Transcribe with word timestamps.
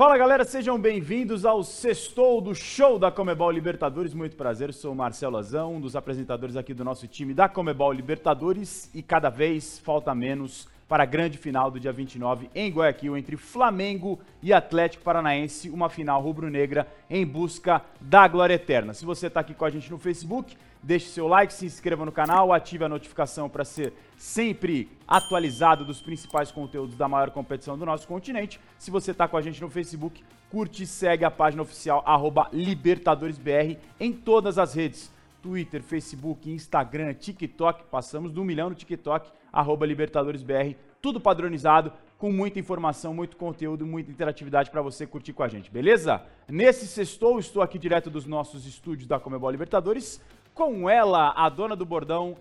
Fala 0.00 0.16
galera, 0.16 0.46
sejam 0.46 0.80
bem-vindos 0.80 1.44
ao 1.44 1.62
Sextou 1.62 2.40
do 2.40 2.54
Show 2.54 2.98
da 2.98 3.10
Comebol 3.10 3.50
Libertadores. 3.50 4.14
Muito 4.14 4.34
prazer, 4.34 4.72
sou 4.72 4.92
o 4.92 4.96
Marcelo 4.96 5.36
Azão, 5.36 5.74
um 5.74 5.80
dos 5.80 5.94
apresentadores 5.94 6.56
aqui 6.56 6.72
do 6.72 6.82
nosso 6.82 7.06
time 7.06 7.34
da 7.34 7.50
Comebol 7.50 7.92
Libertadores 7.92 8.88
e 8.94 9.02
cada 9.02 9.28
vez 9.28 9.78
falta 9.80 10.14
menos 10.14 10.66
para 10.90 11.04
a 11.04 11.06
grande 11.06 11.38
final 11.38 11.70
do 11.70 11.78
dia 11.78 11.92
29 11.92 12.50
em 12.52 12.68
Guayaquil 12.68 13.16
entre 13.16 13.36
Flamengo 13.36 14.18
e 14.42 14.52
Atlético 14.52 15.04
Paranaense, 15.04 15.70
uma 15.70 15.88
final 15.88 16.20
rubro-negra 16.20 16.84
em 17.08 17.24
busca 17.24 17.80
da 18.00 18.26
glória 18.26 18.54
eterna. 18.54 18.92
Se 18.92 19.04
você 19.04 19.28
está 19.28 19.38
aqui 19.38 19.54
com 19.54 19.64
a 19.64 19.70
gente 19.70 19.88
no 19.88 19.98
Facebook, 19.98 20.56
deixe 20.82 21.06
seu 21.06 21.28
like, 21.28 21.52
se 21.52 21.64
inscreva 21.64 22.04
no 22.04 22.10
canal, 22.10 22.52
ative 22.52 22.82
a 22.82 22.88
notificação 22.88 23.48
para 23.48 23.64
ser 23.64 23.92
sempre 24.18 24.90
atualizado 25.06 25.84
dos 25.84 26.00
principais 26.02 26.50
conteúdos 26.50 26.96
da 26.96 27.06
maior 27.06 27.30
competição 27.30 27.78
do 27.78 27.86
nosso 27.86 28.08
continente. 28.08 28.58
Se 28.76 28.90
você 28.90 29.12
está 29.12 29.28
com 29.28 29.36
a 29.36 29.40
gente 29.40 29.60
no 29.60 29.70
Facebook, 29.70 30.24
curte 30.50 30.82
e 30.82 30.86
segue 30.88 31.24
a 31.24 31.30
página 31.30 31.62
oficial 31.62 32.04
LibertadoresBR 32.52 33.78
em 34.00 34.12
todas 34.12 34.58
as 34.58 34.74
redes. 34.74 35.08
Twitter, 35.40 35.82
Facebook, 35.82 36.50
Instagram, 36.50 37.14
TikTok, 37.14 37.84
passamos 37.84 38.32
do 38.32 38.42
um 38.42 38.44
milhão 38.44 38.68
no 38.68 38.74
TikTok, 38.74 39.30
arroba 39.52 39.86
LibertadoresBR, 39.86 40.76
tudo 41.00 41.20
padronizado, 41.20 41.92
com 42.18 42.30
muita 42.30 42.58
informação, 42.58 43.14
muito 43.14 43.36
conteúdo, 43.36 43.86
muita 43.86 44.10
interatividade 44.10 44.70
para 44.70 44.82
você 44.82 45.06
curtir 45.06 45.32
com 45.32 45.42
a 45.42 45.48
gente, 45.48 45.70
beleza? 45.70 46.22
Nesse 46.48 46.86
sextou, 46.86 47.38
estou 47.38 47.62
aqui 47.62 47.78
direto 47.78 48.10
dos 48.10 48.26
nossos 48.26 48.66
estúdios 48.66 49.06
da 49.06 49.18
Comebol 49.18 49.50
Libertadores, 49.50 50.22
com 50.54 50.88
ela, 50.88 51.32
a 51.36 51.48
dona 51.48 51.74
do 51.74 51.86
bordão, 51.86 52.36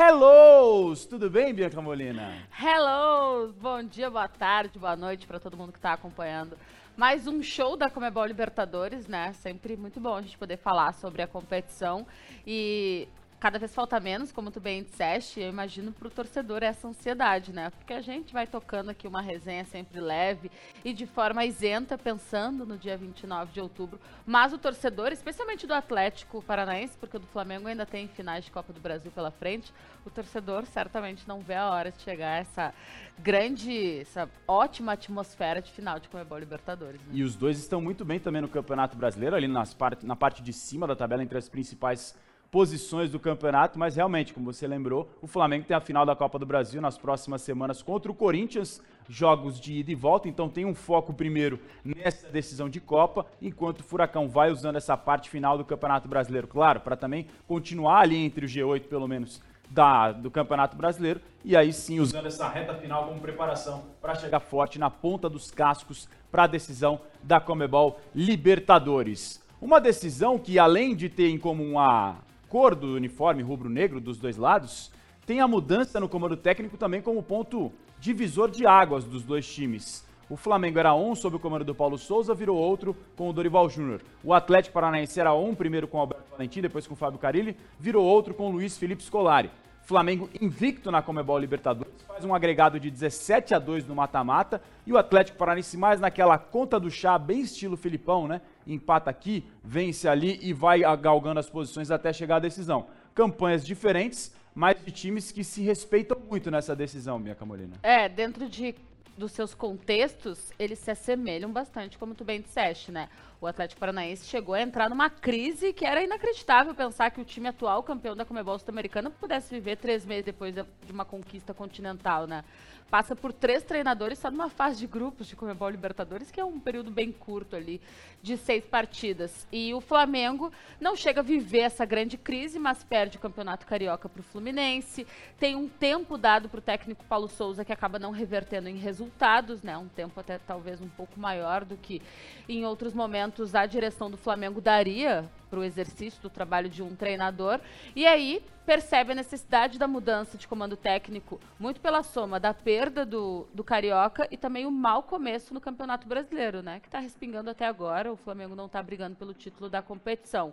Hello! 0.00 0.94
Tudo 1.10 1.28
bem, 1.28 1.52
Bianca 1.52 1.82
Molina? 1.82 2.32
Hello! 2.56 3.52
Bom 3.60 3.82
dia, 3.82 4.08
boa 4.08 4.28
tarde, 4.28 4.78
boa 4.78 4.94
noite 4.94 5.26
para 5.26 5.40
todo 5.40 5.56
mundo 5.56 5.72
que 5.72 5.78
está 5.78 5.92
acompanhando. 5.92 6.56
Mais 6.96 7.26
um 7.26 7.42
show 7.42 7.76
da 7.76 7.90
Comebol 7.90 8.24
Libertadores, 8.24 9.08
né? 9.08 9.32
Sempre 9.32 9.76
muito 9.76 9.98
bom 9.98 10.14
a 10.14 10.22
gente 10.22 10.38
poder 10.38 10.56
falar 10.56 10.94
sobre 10.94 11.20
a 11.20 11.26
competição. 11.26 12.06
E 12.46 13.08
cada 13.38 13.58
vez 13.58 13.74
falta 13.74 14.00
menos, 14.00 14.32
como 14.32 14.50
tu 14.50 14.60
bem 14.60 14.82
disseste, 14.82 15.40
eu 15.40 15.48
imagino 15.48 15.92
para 15.92 16.08
o 16.08 16.10
torcedor 16.10 16.62
essa 16.62 16.88
ansiedade, 16.88 17.52
né? 17.52 17.70
Porque 17.70 17.92
a 17.92 18.00
gente 18.00 18.32
vai 18.32 18.46
tocando 18.46 18.90
aqui 18.90 19.06
uma 19.06 19.20
resenha 19.20 19.64
sempre 19.64 20.00
leve 20.00 20.50
e 20.84 20.92
de 20.92 21.06
forma 21.06 21.44
isenta, 21.44 21.96
pensando 21.96 22.66
no 22.66 22.76
dia 22.76 22.96
29 22.96 23.52
de 23.52 23.60
outubro. 23.60 24.00
Mas 24.26 24.52
o 24.52 24.58
torcedor, 24.58 25.12
especialmente 25.12 25.66
do 25.66 25.74
Atlético 25.74 26.42
Paranaense, 26.42 26.98
porque 26.98 27.16
o 27.16 27.20
do 27.20 27.26
Flamengo 27.28 27.68
ainda 27.68 27.86
tem 27.86 28.08
finais 28.08 28.44
de 28.44 28.50
Copa 28.50 28.72
do 28.72 28.80
Brasil 28.80 29.10
pela 29.12 29.30
frente, 29.30 29.72
o 30.04 30.10
torcedor 30.10 30.66
certamente 30.66 31.26
não 31.28 31.40
vê 31.40 31.54
a 31.54 31.70
hora 31.70 31.92
de 31.92 32.02
chegar 32.02 32.40
essa 32.40 32.74
grande, 33.18 34.00
essa 34.00 34.28
ótima 34.46 34.92
atmosfera 34.92 35.62
de 35.62 35.70
final 35.70 36.00
de 36.00 36.08
Comebol 36.08 36.38
Libertadores. 36.38 37.00
Né? 37.02 37.12
E 37.12 37.22
os 37.22 37.36
dois 37.36 37.58
estão 37.58 37.80
muito 37.80 38.04
bem 38.04 38.18
também 38.18 38.42
no 38.42 38.48
Campeonato 38.48 38.96
Brasileiro, 38.96 39.36
ali 39.36 39.46
nas 39.46 39.74
part 39.74 40.04
na 40.04 40.16
parte 40.16 40.42
de 40.42 40.52
cima 40.52 40.86
da 40.86 40.96
tabela, 40.96 41.22
entre 41.22 41.38
as 41.38 41.48
principais 41.48 42.16
posições 42.50 43.10
do 43.10 43.20
campeonato, 43.20 43.78
mas 43.78 43.96
realmente, 43.96 44.32
como 44.32 44.52
você 44.52 44.66
lembrou, 44.66 45.10
o 45.20 45.26
Flamengo 45.26 45.66
tem 45.66 45.76
a 45.76 45.80
final 45.80 46.06
da 46.06 46.16
Copa 46.16 46.38
do 46.38 46.46
Brasil 46.46 46.80
nas 46.80 46.96
próximas 46.96 47.42
semanas 47.42 47.82
contra 47.82 48.10
o 48.10 48.14
Corinthians, 48.14 48.82
jogos 49.08 49.60
de 49.60 49.74
ida 49.74 49.90
e 49.90 49.94
volta, 49.94 50.28
então 50.28 50.48
tem 50.48 50.64
um 50.64 50.74
foco 50.74 51.12
primeiro 51.12 51.58
nessa 51.84 52.28
decisão 52.28 52.68
de 52.68 52.80
Copa, 52.80 53.26
enquanto 53.40 53.80
o 53.80 53.84
Furacão 53.84 54.28
vai 54.28 54.50
usando 54.50 54.76
essa 54.76 54.96
parte 54.96 55.30
final 55.30 55.58
do 55.58 55.64
Campeonato 55.64 56.08
Brasileiro, 56.08 56.46
claro, 56.46 56.80
para 56.80 56.96
também 56.96 57.26
continuar 57.46 58.00
ali 58.00 58.16
entre 58.16 58.46
o 58.46 58.48
G8 58.48 58.84
pelo 58.84 59.08
menos 59.08 59.42
da, 59.70 60.12
do 60.12 60.30
Campeonato 60.30 60.76
Brasileiro 60.76 61.20
e 61.44 61.56
aí 61.56 61.72
sim 61.72 62.00
usando 62.00 62.26
essa 62.26 62.48
reta 62.48 62.74
final 62.74 63.06
como 63.06 63.20
preparação 63.20 63.84
para 64.00 64.14
chegar 64.14 64.40
forte 64.40 64.78
na 64.78 64.88
ponta 64.90 65.28
dos 65.28 65.50
cascos 65.50 66.08
para 66.30 66.44
a 66.44 66.46
decisão 66.46 67.00
da 67.22 67.40
Comebol 67.40 68.00
Libertadores. 68.14 69.42
Uma 69.60 69.80
decisão 69.80 70.38
que 70.38 70.58
além 70.58 70.94
de 70.94 71.08
ter 71.08 71.28
em 71.28 71.38
comum 71.38 71.78
a 71.78 72.16
cor 72.48 72.74
do 72.74 72.94
uniforme 72.94 73.42
rubro-negro 73.42 74.00
dos 74.00 74.18
dois 74.18 74.36
lados, 74.36 74.90
tem 75.26 75.40
a 75.40 75.48
mudança 75.48 76.00
no 76.00 76.08
comando 76.08 76.36
técnico 76.36 76.76
também 76.76 77.02
como 77.02 77.22
ponto 77.22 77.70
divisor 78.00 78.50
de 78.50 78.66
águas 78.66 79.04
dos 79.04 79.22
dois 79.22 79.46
times. 79.46 80.06
O 80.30 80.36
Flamengo 80.36 80.78
era 80.78 80.94
um 80.94 81.14
sob 81.14 81.36
o 81.36 81.38
comando 81.38 81.64
do 81.64 81.74
Paulo 81.74 81.96
Souza, 81.96 82.34
virou 82.34 82.56
outro 82.56 82.94
com 83.16 83.30
o 83.30 83.32
Dorival 83.32 83.68
Júnior. 83.68 84.02
O 84.22 84.34
Atlético 84.34 84.74
Paranaense 84.74 85.18
era 85.18 85.32
um, 85.32 85.54
primeiro 85.54 85.88
com 85.88 85.96
o 85.96 86.00
Alberto 86.00 86.30
Valentim, 86.30 86.60
depois 86.60 86.86
com 86.86 86.94
o 86.94 86.96
Fábio 86.96 87.18
Carilli, 87.18 87.56
virou 87.78 88.04
outro 88.04 88.34
com 88.34 88.48
o 88.48 88.50
Luiz 88.50 88.76
Felipe 88.76 89.02
Scolari. 89.02 89.50
Flamengo 89.88 90.28
invicto 90.38 90.90
na 90.90 91.00
Comebol 91.00 91.38
Libertadores, 91.38 91.94
faz 92.06 92.22
um 92.22 92.34
agregado 92.34 92.78
de 92.78 92.90
17 92.90 93.54
a 93.54 93.58
2 93.58 93.86
no 93.86 93.94
mata-mata 93.94 94.60
e 94.86 94.92
o 94.92 94.98
Atlético 94.98 95.38
Paranaense 95.38 95.78
mais 95.78 95.98
naquela 95.98 96.36
conta 96.36 96.78
do 96.78 96.90
chá, 96.90 97.18
bem 97.18 97.40
estilo 97.40 97.74
Filipão, 97.74 98.28
né? 98.28 98.42
Empata 98.66 99.08
aqui, 99.08 99.42
vence 99.64 100.06
ali 100.06 100.38
e 100.42 100.52
vai 100.52 100.80
galgando 100.98 101.40
as 101.40 101.48
posições 101.48 101.90
até 101.90 102.12
chegar 102.12 102.36
à 102.36 102.38
decisão. 102.38 102.88
Campanhas 103.14 103.64
diferentes, 103.64 104.30
mas 104.54 104.76
de 104.84 104.92
times 104.92 105.32
que 105.32 105.42
se 105.42 105.62
respeitam 105.62 106.20
muito 106.28 106.50
nessa 106.50 106.76
decisão, 106.76 107.18
minha 107.18 107.34
Camolina. 107.34 107.76
É, 107.82 108.10
dentro 108.10 108.46
de 108.46 108.74
dos 109.18 109.32
seus 109.32 109.52
contextos, 109.52 110.52
eles 110.58 110.78
se 110.78 110.90
assemelham 110.90 111.50
bastante, 111.50 111.98
como 111.98 112.14
tu 112.14 112.24
bem 112.24 112.40
disseste, 112.40 112.92
né? 112.92 113.08
O 113.40 113.46
Atlético 113.46 113.78
Paranaense 113.78 114.26
chegou 114.26 114.54
a 114.54 114.60
entrar 114.60 114.90
numa 114.90 115.08
crise 115.08 115.72
que 115.72 115.84
era 115.84 116.02
inacreditável 116.02 116.74
pensar 116.74 117.10
que 117.10 117.20
o 117.20 117.24
time 117.24 117.48
atual, 117.48 117.84
campeão 117.84 118.16
da 118.16 118.24
Comebol 118.24 118.58
Sul-Americana, 118.58 119.10
pudesse 119.10 119.54
viver 119.54 119.76
três 119.76 120.04
meses 120.04 120.24
depois 120.24 120.52
de 120.52 120.64
uma 120.90 121.04
conquista 121.04 121.54
continental, 121.54 122.26
né? 122.26 122.44
passa 122.90 123.14
por 123.14 123.32
três 123.32 123.62
treinadores, 123.62 124.18
está 124.18 124.30
numa 124.30 124.48
fase 124.48 124.78
de 124.78 124.86
grupos 124.86 125.26
de 125.26 125.36
Comebol 125.36 125.68
Libertadores, 125.68 126.30
que 126.30 126.40
é 126.40 126.44
um 126.44 126.58
período 126.58 126.90
bem 126.90 127.12
curto 127.12 127.54
ali, 127.54 127.80
de 128.22 128.36
seis 128.36 128.64
partidas. 128.64 129.46
E 129.52 129.72
o 129.74 129.80
Flamengo 129.80 130.50
não 130.80 130.96
chega 130.96 131.20
a 131.20 131.22
viver 131.22 131.60
essa 131.60 131.84
grande 131.84 132.16
crise, 132.16 132.58
mas 132.58 132.82
perde 132.82 133.16
o 133.16 133.20
Campeonato 133.20 133.66
Carioca 133.66 134.08
para 134.08 134.20
o 134.20 134.24
Fluminense. 134.24 135.06
Tem 135.38 135.54
um 135.54 135.68
tempo 135.68 136.16
dado 136.16 136.48
para 136.48 136.58
o 136.58 136.62
técnico 136.62 137.04
Paulo 137.04 137.28
Souza 137.28 137.64
que 137.64 137.72
acaba 137.72 137.98
não 137.98 138.10
revertendo 138.10 138.68
em 138.68 138.76
resultados, 138.76 139.62
né? 139.62 139.76
Um 139.76 139.88
tempo 139.88 140.18
até 140.18 140.38
talvez 140.38 140.80
um 140.80 140.88
pouco 140.88 141.20
maior 141.20 141.64
do 141.64 141.76
que 141.76 142.00
em 142.48 142.64
outros 142.64 142.94
momentos 142.94 143.27
a 143.54 143.66
direção 143.66 144.10
do 144.10 144.16
Flamengo 144.16 144.60
daria 144.60 145.28
para 145.48 145.58
o 145.58 145.64
exercício 145.64 146.20
do 146.20 146.30
trabalho 146.30 146.68
de 146.68 146.82
um 146.82 146.94
treinador. 146.94 147.60
E 147.96 148.06
aí 148.06 148.42
percebe 148.66 149.12
a 149.12 149.14
necessidade 149.14 149.78
da 149.78 149.88
mudança 149.88 150.36
de 150.36 150.46
comando 150.46 150.76
técnico, 150.76 151.40
muito 151.58 151.80
pela 151.80 152.02
soma 152.02 152.38
da 152.38 152.52
perda 152.52 153.06
do, 153.06 153.48
do 153.54 153.64
Carioca 153.64 154.28
e 154.30 154.36
também 154.36 154.66
o 154.66 154.70
mau 154.70 155.02
começo 155.02 155.54
no 155.54 155.60
Campeonato 155.60 156.06
Brasileiro, 156.06 156.62
né? 156.62 156.78
Que 156.80 156.86
está 156.86 156.98
respingando 156.98 157.48
até 157.48 157.66
agora. 157.66 158.12
O 158.12 158.16
Flamengo 158.16 158.54
não 158.54 158.66
está 158.66 158.82
brigando 158.82 159.16
pelo 159.16 159.32
título 159.32 159.70
da 159.70 159.80
competição. 159.80 160.52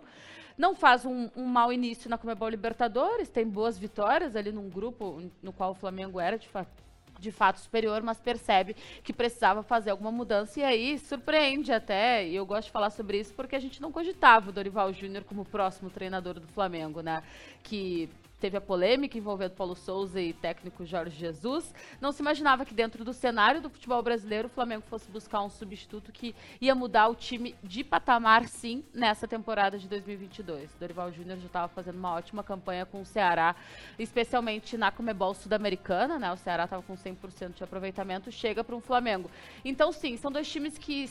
Não 0.56 0.74
faz 0.74 1.04
um, 1.04 1.28
um 1.36 1.44
mau 1.44 1.70
início 1.70 2.08
na 2.08 2.16
Comebol 2.16 2.48
Libertadores, 2.48 3.28
tem 3.28 3.46
boas 3.46 3.76
vitórias 3.76 4.34
ali 4.34 4.50
num 4.50 4.70
grupo 4.70 5.22
no 5.42 5.52
qual 5.52 5.72
o 5.72 5.74
Flamengo 5.74 6.18
era 6.18 6.38
de 6.38 6.48
fato 6.48 6.86
de 7.18 7.30
fato 7.30 7.60
superior, 7.60 8.02
mas 8.02 8.20
percebe 8.20 8.76
que 9.02 9.12
precisava 9.12 9.62
fazer 9.62 9.90
alguma 9.90 10.12
mudança 10.12 10.60
e 10.60 10.64
aí 10.64 10.98
surpreende 10.98 11.72
até, 11.72 12.26
e 12.26 12.34
eu 12.36 12.46
gosto 12.46 12.66
de 12.66 12.72
falar 12.72 12.90
sobre 12.90 13.18
isso 13.18 13.34
porque 13.34 13.56
a 13.56 13.60
gente 13.60 13.80
não 13.80 13.92
cogitava 13.92 14.50
o 14.50 14.52
Dorival 14.52 14.92
Júnior 14.92 15.24
como 15.24 15.44
próximo 15.44 15.90
treinador 15.90 16.34
do 16.34 16.46
Flamengo, 16.48 17.00
né? 17.00 17.22
Que 17.62 18.08
teve 18.40 18.56
a 18.56 18.60
polêmica 18.60 19.16
envolvendo 19.16 19.52
Paulo 19.52 19.74
Souza 19.74 20.20
e 20.20 20.32
técnico 20.32 20.84
Jorge 20.84 21.16
Jesus. 21.16 21.74
Não 22.00 22.12
se 22.12 22.22
imaginava 22.22 22.64
que 22.64 22.74
dentro 22.74 23.04
do 23.04 23.12
cenário 23.12 23.60
do 23.60 23.70
futebol 23.70 24.02
brasileiro 24.02 24.48
o 24.48 24.50
Flamengo 24.50 24.82
fosse 24.88 25.10
buscar 25.10 25.42
um 25.42 25.50
substituto 25.50 26.12
que 26.12 26.34
ia 26.60 26.74
mudar 26.74 27.08
o 27.08 27.14
time 27.14 27.54
de 27.62 27.82
patamar, 27.82 28.46
sim, 28.46 28.84
nessa 28.92 29.26
temporada 29.26 29.78
de 29.78 29.88
2022. 29.88 30.74
Dorival 30.78 31.12
Júnior 31.12 31.38
já 31.38 31.46
estava 31.46 31.68
fazendo 31.68 31.96
uma 31.96 32.12
ótima 32.12 32.42
campanha 32.42 32.84
com 32.84 33.00
o 33.00 33.06
Ceará, 33.06 33.56
especialmente 33.98 34.76
na 34.76 34.90
Comebol 34.90 35.34
Sul-Americana, 35.34 36.18
né? 36.18 36.32
O 36.32 36.36
Ceará 36.36 36.64
estava 36.64 36.82
com 36.82 36.94
100% 36.94 37.54
de 37.54 37.64
aproveitamento, 37.64 38.30
chega 38.30 38.62
para 38.62 38.76
um 38.76 38.80
Flamengo. 38.80 39.30
Então, 39.64 39.92
sim, 39.92 40.16
são 40.16 40.30
dois 40.30 40.48
times 40.48 40.76
que 40.78 41.10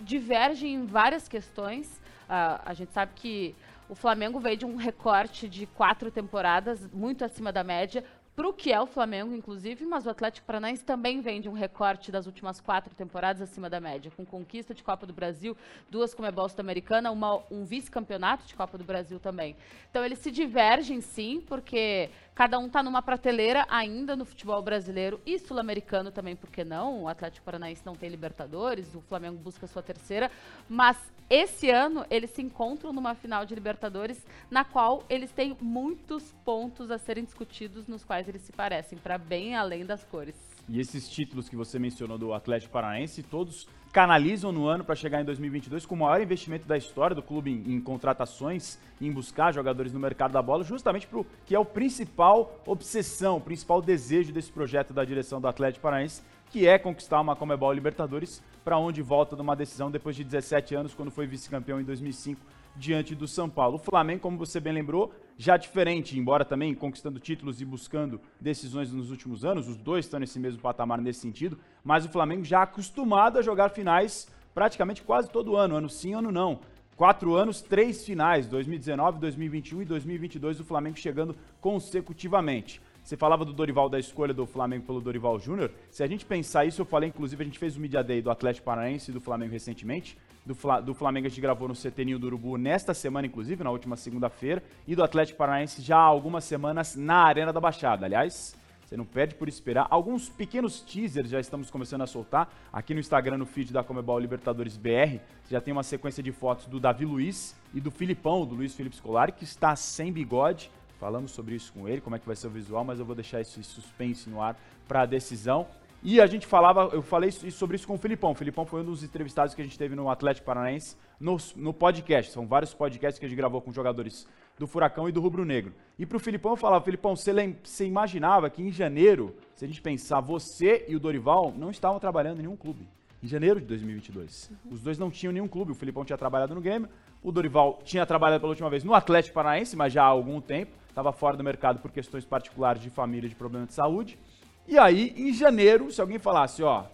divergem 0.00 0.74
em 0.74 0.86
várias 0.86 1.28
questões. 1.28 2.00
Uh, 2.28 2.60
a 2.64 2.74
gente 2.74 2.92
sabe 2.92 3.12
que 3.14 3.54
o 3.88 3.94
Flamengo 3.94 4.38
veio 4.38 4.56
de 4.56 4.66
um 4.66 4.76
recorte 4.76 5.48
de 5.48 5.66
quatro 5.66 6.10
temporadas, 6.10 6.86
muito 6.92 7.24
acima 7.24 7.52
da 7.52 7.64
média, 7.64 8.04
para 8.36 8.46
o 8.46 8.52
que 8.52 8.72
é 8.72 8.80
o 8.80 8.86
Flamengo, 8.86 9.34
inclusive, 9.34 9.84
mas 9.84 10.06
o 10.06 10.10
Atlético 10.10 10.46
Paranaense 10.46 10.84
também 10.84 11.20
vem 11.20 11.40
de 11.40 11.48
um 11.48 11.54
recorte 11.54 12.12
das 12.12 12.24
últimas 12.24 12.60
quatro 12.60 12.94
temporadas 12.94 13.42
acima 13.42 13.68
da 13.68 13.80
média, 13.80 14.12
com 14.16 14.24
conquista 14.24 14.72
de 14.72 14.80
Copa 14.80 15.04
do 15.04 15.12
Brasil, 15.12 15.56
duas 15.90 16.14
Comebol 16.14 16.48
Sul-Americana, 16.48 17.10
um 17.50 17.64
vice-campeonato 17.64 18.46
de 18.46 18.54
Copa 18.54 18.78
do 18.78 18.84
Brasil 18.84 19.18
também. 19.18 19.56
Então 19.90 20.04
eles 20.04 20.20
se 20.20 20.30
divergem 20.30 21.00
sim, 21.00 21.42
porque 21.48 22.10
cada 22.32 22.60
um 22.60 22.66
está 22.66 22.80
numa 22.80 23.02
prateleira 23.02 23.66
ainda 23.68 24.14
no 24.14 24.24
futebol 24.24 24.62
brasileiro 24.62 25.20
e 25.26 25.36
sul-americano 25.40 26.12
também, 26.12 26.36
por 26.36 26.48
que 26.48 26.62
não? 26.62 27.02
O 27.02 27.08
Atlético 27.08 27.44
Paranaense 27.44 27.84
não 27.84 27.96
tem 27.96 28.08
Libertadores, 28.08 28.94
o 28.94 29.00
Flamengo 29.00 29.36
busca 29.36 29.66
sua 29.66 29.82
terceira, 29.82 30.30
mas 30.68 30.96
esse 31.30 31.68
ano 31.70 32.06
eles 32.10 32.30
se 32.30 32.40
encontram 32.40 32.92
numa 32.92 33.14
final 33.14 33.44
de 33.44 33.54
Libertadores 33.54 34.24
na 34.50 34.64
qual 34.64 35.04
eles 35.10 35.30
têm 35.30 35.56
muitos 35.60 36.34
pontos 36.44 36.90
a 36.90 36.96
serem 36.96 37.24
discutidos 37.24 37.86
nos 37.86 38.02
quais 38.02 38.28
eles 38.28 38.42
se 38.42 38.52
parecem, 38.52 38.98
para 38.98 39.18
bem 39.18 39.54
além 39.54 39.84
das 39.84 40.02
cores. 40.04 40.34
E 40.68 40.80
esses 40.80 41.08
títulos 41.08 41.48
que 41.48 41.56
você 41.56 41.78
mencionou 41.78 42.18
do 42.18 42.32
Atlético 42.32 42.72
Paranaense, 42.72 43.22
todos 43.22 43.66
canalizam 43.92 44.52
no 44.52 44.66
ano 44.66 44.84
para 44.84 44.94
chegar 44.94 45.20
em 45.20 45.24
2022 45.24 45.86
com 45.86 45.94
o 45.94 45.98
maior 45.98 46.20
investimento 46.20 46.66
da 46.66 46.76
história 46.76 47.16
do 47.16 47.22
clube 47.22 47.50
em, 47.50 47.74
em 47.74 47.80
contratações, 47.80 48.78
em 49.00 49.10
buscar 49.10 49.52
jogadores 49.52 49.92
no 49.92 49.98
mercado 49.98 50.32
da 50.32 50.42
bola, 50.42 50.62
justamente 50.62 51.06
para 51.06 51.22
que 51.46 51.54
é 51.54 51.58
o 51.58 51.64
principal 51.64 52.60
obsessão, 52.66 53.38
o 53.38 53.40
principal 53.40 53.80
desejo 53.80 54.32
desse 54.32 54.52
projeto 54.52 54.92
da 54.92 55.04
direção 55.04 55.40
do 55.40 55.48
Atlético 55.48 55.82
Paranaense, 55.82 56.22
que 56.50 56.66
é 56.66 56.78
conquistar 56.78 57.20
uma 57.20 57.36
Comebol 57.36 57.72
Libertadores, 57.72 58.42
para 58.68 58.76
onde 58.76 59.00
volta 59.00 59.34
numa 59.34 59.56
decisão 59.56 59.90
depois 59.90 60.14
de 60.14 60.22
17 60.22 60.74
anos, 60.74 60.92
quando 60.92 61.10
foi 61.10 61.26
vice-campeão 61.26 61.80
em 61.80 61.84
2005 61.84 62.38
diante 62.76 63.14
do 63.14 63.26
São 63.26 63.48
Paulo. 63.48 63.76
O 63.76 63.78
Flamengo, 63.78 64.20
como 64.20 64.36
você 64.36 64.60
bem 64.60 64.74
lembrou, 64.74 65.10
já 65.38 65.56
diferente, 65.56 66.18
embora 66.18 66.44
também 66.44 66.74
conquistando 66.74 67.18
títulos 67.18 67.62
e 67.62 67.64
buscando 67.64 68.20
decisões 68.38 68.92
nos 68.92 69.10
últimos 69.10 69.42
anos, 69.42 69.68
os 69.68 69.78
dois 69.78 70.04
estão 70.04 70.20
nesse 70.20 70.38
mesmo 70.38 70.60
patamar 70.60 71.00
nesse 71.00 71.20
sentido, 71.20 71.58
mas 71.82 72.04
o 72.04 72.10
Flamengo 72.10 72.44
já 72.44 72.60
acostumado 72.60 73.38
a 73.38 73.42
jogar 73.42 73.70
finais 73.70 74.28
praticamente 74.54 75.00
quase 75.00 75.30
todo 75.30 75.56
ano, 75.56 75.74
ano 75.74 75.88
sim, 75.88 76.12
ano 76.12 76.30
não. 76.30 76.60
Quatro 76.94 77.36
anos, 77.36 77.62
três 77.62 78.04
finais, 78.04 78.46
2019, 78.48 79.18
2021 79.18 79.80
e 79.80 79.84
2022, 79.86 80.60
o 80.60 80.64
Flamengo 80.64 80.98
chegando 80.98 81.34
consecutivamente. 81.58 82.82
Você 83.08 83.16
falava 83.16 83.42
do 83.42 83.54
Dorival, 83.54 83.88
da 83.88 83.98
escolha 83.98 84.34
do 84.34 84.44
Flamengo 84.44 84.84
pelo 84.84 85.00
Dorival 85.00 85.38
Júnior. 85.38 85.70
Se 85.90 86.02
a 86.02 86.06
gente 86.06 86.26
pensar 86.26 86.66
isso, 86.66 86.82
eu 86.82 86.84
falei, 86.84 87.08
inclusive, 87.08 87.42
a 87.42 87.46
gente 87.46 87.58
fez 87.58 87.74
o 87.74 87.80
Media 87.80 88.04
Day 88.04 88.20
do 88.20 88.30
Atlético 88.30 88.66
Paranaense 88.66 89.10
e 89.10 89.14
do 89.14 89.18
Flamengo 89.18 89.50
recentemente. 89.50 90.18
Do, 90.44 90.54
Fla, 90.54 90.78
do 90.82 90.92
Flamengo 90.92 91.26
a 91.26 91.30
gente 91.30 91.40
gravou 91.40 91.68
no 91.68 91.74
CT 91.74 92.18
do 92.18 92.26
Urubu 92.26 92.58
nesta 92.58 92.92
semana, 92.92 93.26
inclusive, 93.26 93.64
na 93.64 93.70
última 93.70 93.96
segunda-feira. 93.96 94.62
E 94.86 94.94
do 94.94 95.02
Atlético 95.02 95.38
Paranaense 95.38 95.80
já 95.80 95.96
há 95.96 96.02
algumas 96.02 96.44
semanas 96.44 96.96
na 96.96 97.22
Arena 97.22 97.50
da 97.50 97.58
Baixada. 97.58 98.04
Aliás, 98.04 98.54
você 98.84 98.94
não 98.94 99.06
perde 99.06 99.36
por 99.36 99.48
esperar. 99.48 99.86
Alguns 99.88 100.28
pequenos 100.28 100.82
teasers 100.82 101.30
já 101.30 101.40
estamos 101.40 101.70
começando 101.70 102.02
a 102.02 102.06
soltar. 102.06 102.54
Aqui 102.70 102.92
no 102.92 103.00
Instagram, 103.00 103.38
no 103.38 103.46
feed 103.46 103.72
da 103.72 103.82
Comebol 103.82 104.18
Libertadores 104.18 104.76
BR, 104.76 105.18
já 105.50 105.62
tem 105.62 105.72
uma 105.72 105.82
sequência 105.82 106.22
de 106.22 106.30
fotos 106.30 106.66
do 106.66 106.78
Davi 106.78 107.06
Luiz 107.06 107.56
e 107.72 107.80
do 107.80 107.90
Filipão, 107.90 108.44
do 108.44 108.54
Luiz 108.54 108.74
Felipe 108.74 108.96
Scolari, 108.96 109.32
que 109.32 109.44
está 109.44 109.74
sem 109.74 110.12
bigode 110.12 110.70
Falamos 110.98 111.30
sobre 111.30 111.54
isso 111.54 111.72
com 111.72 111.88
ele, 111.88 112.00
como 112.00 112.16
é 112.16 112.18
que 112.18 112.26
vai 112.26 112.34
ser 112.34 112.48
o 112.48 112.50
visual, 112.50 112.84
mas 112.84 112.98
eu 112.98 113.04
vou 113.04 113.14
deixar 113.14 113.40
esse 113.40 113.62
suspense 113.62 114.28
no 114.28 114.42
ar 114.42 114.58
para 114.86 115.02
a 115.02 115.06
decisão. 115.06 115.66
E 116.02 116.20
a 116.20 116.26
gente 116.26 116.46
falava, 116.46 116.90
eu 116.92 117.02
falei 117.02 117.30
sobre 117.30 117.76
isso 117.76 117.86
com 117.86 117.94
o 117.94 117.98
Filipão. 117.98 118.30
O 118.30 118.34
Filipão 118.34 118.64
foi 118.64 118.82
um 118.82 118.84
dos 118.84 119.02
entrevistados 119.02 119.54
que 119.54 119.60
a 119.60 119.64
gente 119.64 119.78
teve 119.78 119.96
no 119.96 120.08
Atlético 120.08 120.46
Paranaense 120.46 120.96
no, 121.20 121.36
no 121.56 121.72
podcast. 121.72 122.32
São 122.32 122.46
vários 122.46 122.72
podcasts 122.72 123.18
que 123.18 123.26
a 123.26 123.28
gente 123.28 123.36
gravou 123.36 123.60
com 123.60 123.72
jogadores 123.72 124.26
do 124.58 124.66
Furacão 124.66 125.08
e 125.08 125.12
do 125.12 125.20
Rubro 125.20 125.44
Negro. 125.44 125.72
E 125.98 126.06
para 126.06 126.16
o 126.16 126.20
Filipão 126.20 126.52
eu 126.52 126.56
falava, 126.56 126.84
Filipão, 126.84 127.16
você, 127.16 127.32
você 127.62 127.84
imaginava 127.84 128.48
que 128.50 128.62
em 128.62 128.70
janeiro, 128.70 129.34
se 129.54 129.64
a 129.64 129.68
gente 129.68 129.82
pensar, 129.82 130.20
você 130.20 130.84
e 130.88 130.94
o 130.94 131.00
Dorival 131.00 131.52
não 131.56 131.70
estavam 131.70 131.98
trabalhando 131.98 132.38
em 132.38 132.42
nenhum 132.42 132.56
clube. 132.56 132.86
Em 133.20 133.26
janeiro 133.26 133.60
de 133.60 133.66
2022. 133.66 134.50
Uhum. 134.50 134.74
Os 134.74 134.80
dois 134.80 134.98
não 134.98 135.10
tinham 135.10 135.32
nenhum 135.32 135.48
clube. 135.48 135.72
O 135.72 135.74
Filipão 135.74 136.04
tinha 136.04 136.18
trabalhado 136.18 136.54
no 136.54 136.60
Grêmio, 136.60 136.88
o 137.22 137.32
Dorival 137.32 137.80
tinha 137.84 138.06
trabalhado 138.06 138.40
pela 138.40 138.50
última 138.50 138.70
vez 138.70 138.84
no 138.84 138.94
Atlético 138.94 139.34
Paranaense, 139.34 139.76
mas 139.76 139.92
já 139.92 140.04
há 140.04 140.06
algum 140.06 140.40
tempo 140.40 140.72
estava 140.98 141.12
fora 141.12 141.36
do 141.36 141.44
mercado 141.44 141.78
por 141.78 141.92
questões 141.92 142.24
particulares 142.24 142.82
de 142.82 142.90
família, 142.90 143.28
de 143.28 143.34
problema 143.36 143.66
de 143.66 143.72
saúde. 143.72 144.18
E 144.66 144.76
aí, 144.76 145.14
em 145.16 145.32
janeiro, 145.32 145.92
se 145.92 146.00
alguém 146.00 146.18
falasse, 146.18 146.60
ó, 146.64 146.86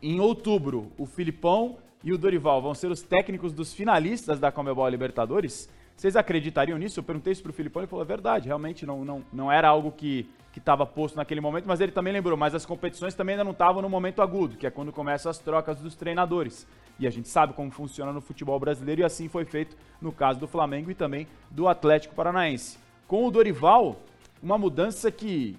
em 0.00 0.20
outubro, 0.20 0.92
o 0.96 1.06
Filipão 1.06 1.76
e 2.04 2.12
o 2.12 2.18
Dorival 2.18 2.62
vão 2.62 2.72
ser 2.72 2.88
os 2.88 3.02
técnicos 3.02 3.52
dos 3.52 3.74
finalistas 3.74 4.38
da 4.38 4.52
Comebol 4.52 4.88
Libertadores, 4.88 5.68
vocês 5.96 6.14
acreditariam 6.14 6.78
nisso? 6.78 7.00
Eu 7.00 7.04
perguntei 7.04 7.32
isso 7.32 7.42
pro 7.42 7.52
Filipão 7.52 7.82
e 7.82 7.84
ele 7.84 7.90
falou, 7.90 8.04
é 8.04 8.06
verdade, 8.06 8.46
realmente 8.46 8.86
não, 8.86 9.04
não, 9.04 9.24
não 9.32 9.50
era 9.50 9.68
algo 9.68 9.90
que 9.90 10.28
estava 10.56 10.86
posto 10.86 11.16
naquele 11.16 11.40
momento, 11.40 11.66
mas 11.66 11.80
ele 11.80 11.90
também 11.92 12.12
lembrou, 12.12 12.36
mas 12.36 12.54
as 12.54 12.64
competições 12.64 13.14
também 13.14 13.34
ainda 13.34 13.44
não 13.44 13.52
estavam 13.52 13.82
no 13.82 13.88
momento 13.88 14.22
agudo, 14.22 14.56
que 14.56 14.66
é 14.68 14.70
quando 14.70 14.92
começam 14.92 15.28
as 15.28 15.38
trocas 15.38 15.80
dos 15.80 15.96
treinadores. 15.96 16.66
E 16.98 17.08
a 17.08 17.10
gente 17.10 17.28
sabe 17.28 17.54
como 17.54 17.72
funciona 17.72 18.12
no 18.12 18.20
futebol 18.20 18.58
brasileiro 18.60 19.00
e 19.00 19.04
assim 19.04 19.28
foi 19.28 19.44
feito 19.44 19.76
no 20.00 20.12
caso 20.12 20.38
do 20.38 20.46
Flamengo 20.46 20.92
e 20.92 20.94
também 20.94 21.26
do 21.50 21.66
Atlético 21.66 22.14
Paranaense 22.14 22.78
com 23.12 23.26
o 23.26 23.30
Dorival, 23.30 24.00
uma 24.42 24.56
mudança 24.56 25.12
que 25.12 25.54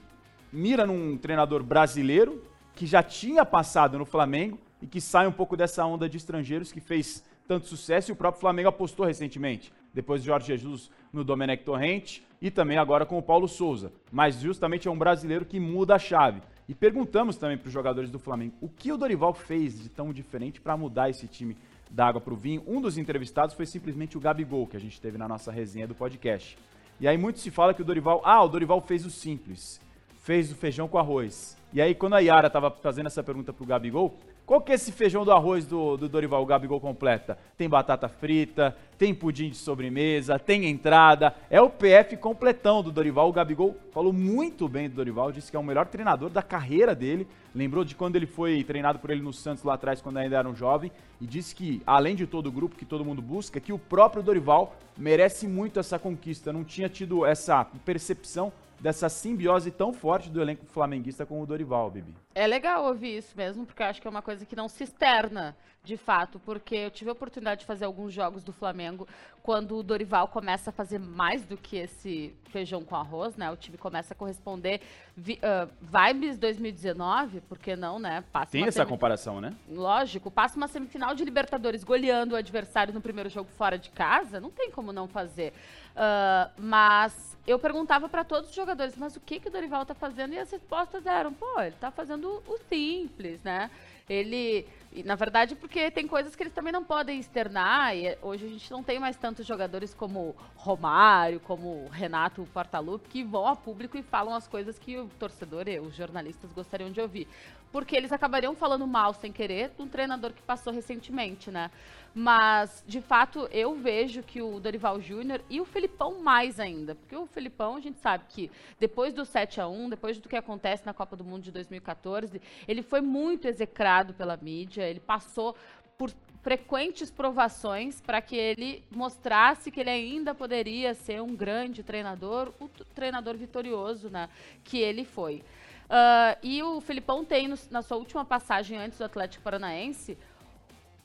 mira 0.52 0.88
num 0.88 1.16
treinador 1.16 1.62
brasileiro 1.62 2.42
que 2.74 2.88
já 2.88 3.04
tinha 3.04 3.46
passado 3.46 3.96
no 3.96 4.06
Flamengo 4.06 4.58
e 4.82 4.88
que 4.88 5.00
sai 5.00 5.28
um 5.28 5.32
pouco 5.32 5.56
dessa 5.56 5.86
onda 5.86 6.10
de 6.10 6.18
estrangeiros 6.18 6.72
que 6.72 6.80
fez 6.80 7.24
tanto 7.48 7.68
sucesso 7.68 8.10
e 8.10 8.14
o 8.14 8.16
próprio 8.16 8.42
Flamengo 8.42 8.70
apostou 8.70 9.06
recentemente, 9.06 9.72
depois 9.94 10.24
de 10.24 10.26
Jorge 10.30 10.48
Jesus 10.48 10.90
no 11.14 11.24
Domenech 11.24 11.64
Torrente 11.64 12.26
e 12.42 12.50
também 12.50 12.80
agora 12.80 13.06
com 13.06 13.20
o 13.20 13.22
Paulo 13.22 13.48
Souza. 13.48 13.92
Mas 14.12 14.42
justamente 14.42 14.88
é 14.88 14.92
um 14.92 14.98
brasileiro 14.98 15.46
que 15.46 15.60
muda 15.60 15.94
a 15.94 16.00
chave. 16.00 16.42
E 16.68 16.74
perguntamos 16.74 17.38
também 17.38 17.60
para 17.60 17.68
os 17.68 17.74
jogadores 17.74 18.10
do 18.10 18.18
Flamengo 18.18 18.56
o 18.62 18.68
que 18.68 18.92
o 18.92 18.98
Dorival 18.98 19.32
fez 19.32 19.80
de 19.80 19.90
tão 19.90 20.12
diferente 20.12 20.60
para 20.60 20.76
mudar 20.76 21.12
esse 21.12 21.28
time 21.28 21.56
da 21.92 22.08
água 22.08 22.20
para 22.20 22.34
o 22.34 22.38
vinho. 22.38 22.64
Um 22.66 22.82
dos 22.82 22.98
entrevistados 22.98 23.54
foi 23.54 23.68
simplesmente 23.68 24.18
o 24.18 24.20
Gabigol, 24.20 24.66
que 24.66 24.76
a 24.76 24.80
gente 24.80 25.00
teve 25.00 25.20
na 25.20 25.28
nossa 25.28 25.52
resenha 25.52 25.88
do 25.88 25.94
podcast. 25.94 26.58
E 27.04 27.08
aí 27.10 27.18
muito 27.18 27.40
se 27.40 27.52
fala 27.52 27.74
que 27.74 27.82
o 27.82 27.84
Dorival, 27.84 28.22
ah, 28.24 28.42
o 28.42 28.48
Dorival 28.48 28.80
fez 28.80 29.06
o 29.06 29.10
simples, 29.10 29.78
fez 30.22 30.50
o 30.54 30.56
feijão 30.56 30.88
com 30.88 30.98
arroz. 30.98 31.58
E 31.74 31.82
aí 31.82 31.94
quando 31.94 32.14
a 32.14 32.20
Yara 32.20 32.48
estava 32.48 32.72
fazendo 32.72 33.08
essa 33.08 33.22
pergunta 33.22 33.52
pro 33.52 33.66
Gabigol, 33.66 34.18
qual 34.46 34.60
que 34.60 34.74
é 34.74 34.76
esse 34.76 34.92
feijão 34.92 35.24
do 35.24 35.32
arroz 35.32 35.66
do, 35.66 35.96
do 35.96 36.10
Dorival, 36.10 36.46
Gabigol 36.46 36.82
completa? 36.82 37.38
Tem 37.58 37.70
batata 37.70 38.10
frita, 38.10 38.76
tem 38.98 39.14
pudim 39.14 39.50
de 39.50 39.56
sobremesa, 39.56 40.38
tem 40.38 40.66
entrada. 40.66 41.34
É 41.50 41.62
o 41.62 41.70
PF 41.70 42.18
completão 42.18 42.84
do 42.84 42.92
Dorival. 42.92 43.30
O 43.30 43.34
Gabigol 43.34 43.78
falou 43.94 44.12
muito 44.12 44.68
bem 44.68 44.90
do 44.90 44.96
Dorival, 44.96 45.32
disse 45.32 45.50
que 45.50 45.56
é 45.56 45.60
o 45.60 45.64
melhor 45.64 45.88
treinador 45.88 46.30
da 46.30 46.42
carreira 46.42 46.94
dele. 46.94 47.26
Lembrou 47.56 47.86
de 47.86 47.96
quando 47.96 48.18
ele 48.18 48.26
foi 48.26 48.64
treinado 48.66 49.00
por 49.00 49.12
ele 49.12 49.22
no 49.22 49.32
Santos 49.32 49.64
lá 49.64 49.76
atrás, 49.76 50.02
quando 50.02 50.18
ainda 50.18 50.38
era 50.38 50.50
um 50.50 50.56
jovem. 50.56 50.92
E 51.22 51.26
disse 51.26 51.56
que, 51.56 51.82
além 51.86 52.14
de 52.14 52.28
todo 52.28 52.48
o 52.48 52.52
grupo 52.52 52.76
que 52.76 52.86
todo 52.86 53.06
mundo 53.06 53.22
busca, 53.22 53.62
que 53.62 53.72
o 53.72 53.80
próprio 53.80 54.22
Dorival 54.22 54.76
merece 54.98 55.48
muito 55.48 55.80
essa 55.80 55.98
conquista. 55.98 56.52
Não 56.52 56.66
tinha 56.66 56.90
tido 56.90 57.26
essa 57.26 57.64
percepção 57.86 58.52
dessa 58.84 59.08
simbiose 59.08 59.72
tão 59.72 59.94
forte 59.94 60.30
do 60.30 60.42
elenco 60.42 60.66
flamenguista 60.66 61.26
com 61.26 61.42
o 61.42 61.46
Dorival, 61.46 61.90
Bibi. 61.90 62.14
É 62.36 62.48
legal 62.48 62.86
ouvir 62.86 63.18
isso 63.18 63.36
mesmo, 63.36 63.66
porque 63.66 63.82
eu 63.82 63.88
acho 63.88 64.02
que 64.02 64.08
é 64.08 64.10
uma 64.10 64.22
coisa 64.22 64.46
que 64.46 64.56
não 64.56 64.68
se 64.68 64.84
externa 64.84 65.56
de 65.84 65.98
fato, 65.98 66.40
porque 66.40 66.76
eu 66.76 66.90
tive 66.90 67.10
a 67.10 67.14
oportunidade 67.14 67.62
de 67.62 67.66
fazer 67.66 67.84
alguns 67.84 68.14
jogos 68.14 68.42
do 68.42 68.54
Flamengo 68.54 69.06
quando 69.44 69.76
o 69.76 69.84
Dorival 69.84 70.30
começa 70.30 70.70
a 70.70 70.74
fazer 70.74 70.98
mais 70.98 71.44
do 71.44 71.58
que 71.58 71.76
esse 71.76 72.34
feijão 72.46 72.82
com 72.86 72.96
arroz, 72.96 73.36
né? 73.36 73.52
O 73.52 73.58
time 73.58 73.78
começa 73.78 74.14
a 74.14 74.18
corresponder 74.18 74.80
vi, 75.16 75.38
uh, 75.44 75.70
vibes 75.82 76.38
2019, 76.38 77.42
porque 77.42 77.76
não, 77.76 78.00
né? 78.00 78.24
Passa 78.32 78.54
Tem 78.54 78.66
essa 78.66 78.86
comparação, 78.86 79.42
né? 79.42 79.54
Lógico, 79.70 80.32
passa 80.32 80.56
uma 80.56 80.70
semifinal 80.70 81.14
de 81.14 81.26
Libertadores 81.26 81.84
goleando 81.84 82.36
o 82.36 82.38
adversário 82.38 82.94
no 82.94 83.02
primeiro 83.02 83.30
jogo 83.30 83.50
fora 83.58 83.78
de 83.78 83.90
casa, 83.90 84.40
não 84.40 84.50
tem 84.50 84.72
como 84.72 84.94
não 84.94 85.10
fazer. 85.10 85.52
Uh, 85.94 86.50
mas 86.58 87.38
eu 87.46 87.60
perguntava 87.60 88.08
para 88.08 88.24
todos 88.24 88.50
os 88.50 88.56
jogadores, 88.56 88.96
mas 88.96 89.18
o 89.18 89.20
que, 89.20 89.40
que 89.40 89.50
o 89.50 89.52
Dorival 89.52 89.86
tá 89.86 89.94
fazendo? 89.94 90.34
E 90.34 90.40
as 90.40 90.50
respostas 90.50 91.06
eram, 91.06 91.34
pô, 91.34 91.60
ele 91.60 91.76
tá 91.80 91.92
fazendo 91.92 92.23
o 92.28 92.58
simples, 92.70 93.42
né? 93.44 93.70
Ele, 94.10 94.66
na 95.02 95.16
verdade, 95.16 95.56
porque 95.56 95.90
tem 95.90 96.08
coisas 96.08 96.36
que 96.36 96.44
eles 96.44 96.54
também 96.54 96.72
não 96.72 96.84
podem 96.84 97.20
externar. 97.20 97.96
E 97.96 98.18
hoje 98.22 98.46
a 98.46 98.50
gente 98.50 98.70
não 98.70 98.84
tem 98.84 99.00
mais 99.00 99.16
tantos 99.16 99.46
jogadores 99.46 99.94
como 99.94 100.36
Romário, 100.56 101.40
como 101.40 101.88
Renato 101.90 102.48
Portaluppi, 102.54 103.10
que 103.10 103.24
vão 103.24 103.48
a 103.48 103.56
público 103.56 103.98
e 103.98 104.04
falam 104.04 104.36
as 104.36 104.48
coisas 104.48 104.78
que 104.78 104.98
o 104.98 105.08
torcedor 105.18 105.68
e 105.68 105.80
os 105.80 105.96
jornalistas 105.96 106.52
gostariam 106.52 106.92
de 106.92 107.02
ouvir. 107.02 107.28
Porque 107.72 107.96
eles 107.96 108.12
acabariam 108.12 108.54
falando 108.54 108.86
mal 108.86 109.14
sem 109.16 109.32
querer 109.32 109.72
de 109.76 109.82
um 109.82 109.88
treinador 109.88 110.32
que 110.32 110.44
passou 110.44 110.72
recentemente, 110.72 111.50
né? 111.50 111.72
Mas, 112.16 112.84
de 112.88 113.02
fato, 113.02 113.50
eu 113.52 113.74
vejo 113.74 114.22
que 114.22 114.40
o 114.40 114.60
Dorival 114.60 115.02
Júnior 115.02 115.42
e 115.50 115.60
o 115.60 115.66
Felipão 115.66 116.22
mais 116.22 116.60
ainda. 116.60 116.94
Porque 116.94 117.16
o 117.16 117.26
Felipão, 117.26 117.76
a 117.76 117.80
gente 117.80 118.00
sabe 118.00 118.26
que 118.30 118.52
depois 118.80 119.14
do 119.14 119.26
7 119.26 119.60
a 119.60 119.68
1 119.68 119.90
depois 119.90 120.20
do 120.20 120.30
que 120.30 120.36
acontece 120.36 120.86
na 120.86 120.94
Copa 120.94 121.16
do 121.16 121.24
Mundo 121.24 121.42
de 121.42 121.52
2014, 121.52 122.40
ele 122.68 122.84
foi 122.84 123.02
muito 123.02 123.48
execrado 123.48 124.14
pela 124.14 124.38
mídia, 124.38 124.83
ele 124.88 125.00
passou 125.00 125.56
por 125.98 126.12
frequentes 126.42 127.10
provações 127.10 128.02
para 128.02 128.22
que 128.22 128.36
ele 128.36 128.84
mostrasse 128.92 129.72
que 129.72 129.80
ele 129.80 129.90
ainda 129.90 130.36
poderia 130.36 130.94
ser 130.94 131.22
um 131.22 131.34
grande 131.34 131.82
treinador, 131.82 132.52
o 132.60 132.68
treinador 132.94 133.38
vitorioso 133.38 134.10
né, 134.10 134.30
que 134.64 134.78
ele 134.78 135.06
foi. 135.06 135.42
Uh, 135.86 136.38
e 136.44 136.62
o 136.62 136.82
Filipão 136.82 137.24
tem, 137.24 137.48
no, 137.48 137.56
na 137.72 137.82
sua 137.82 137.98
última 137.98 138.26
passagem 138.26 138.78
antes 138.78 138.98
do 138.98 139.06
Atlético 139.06 139.44
Paranaense, 139.44 140.18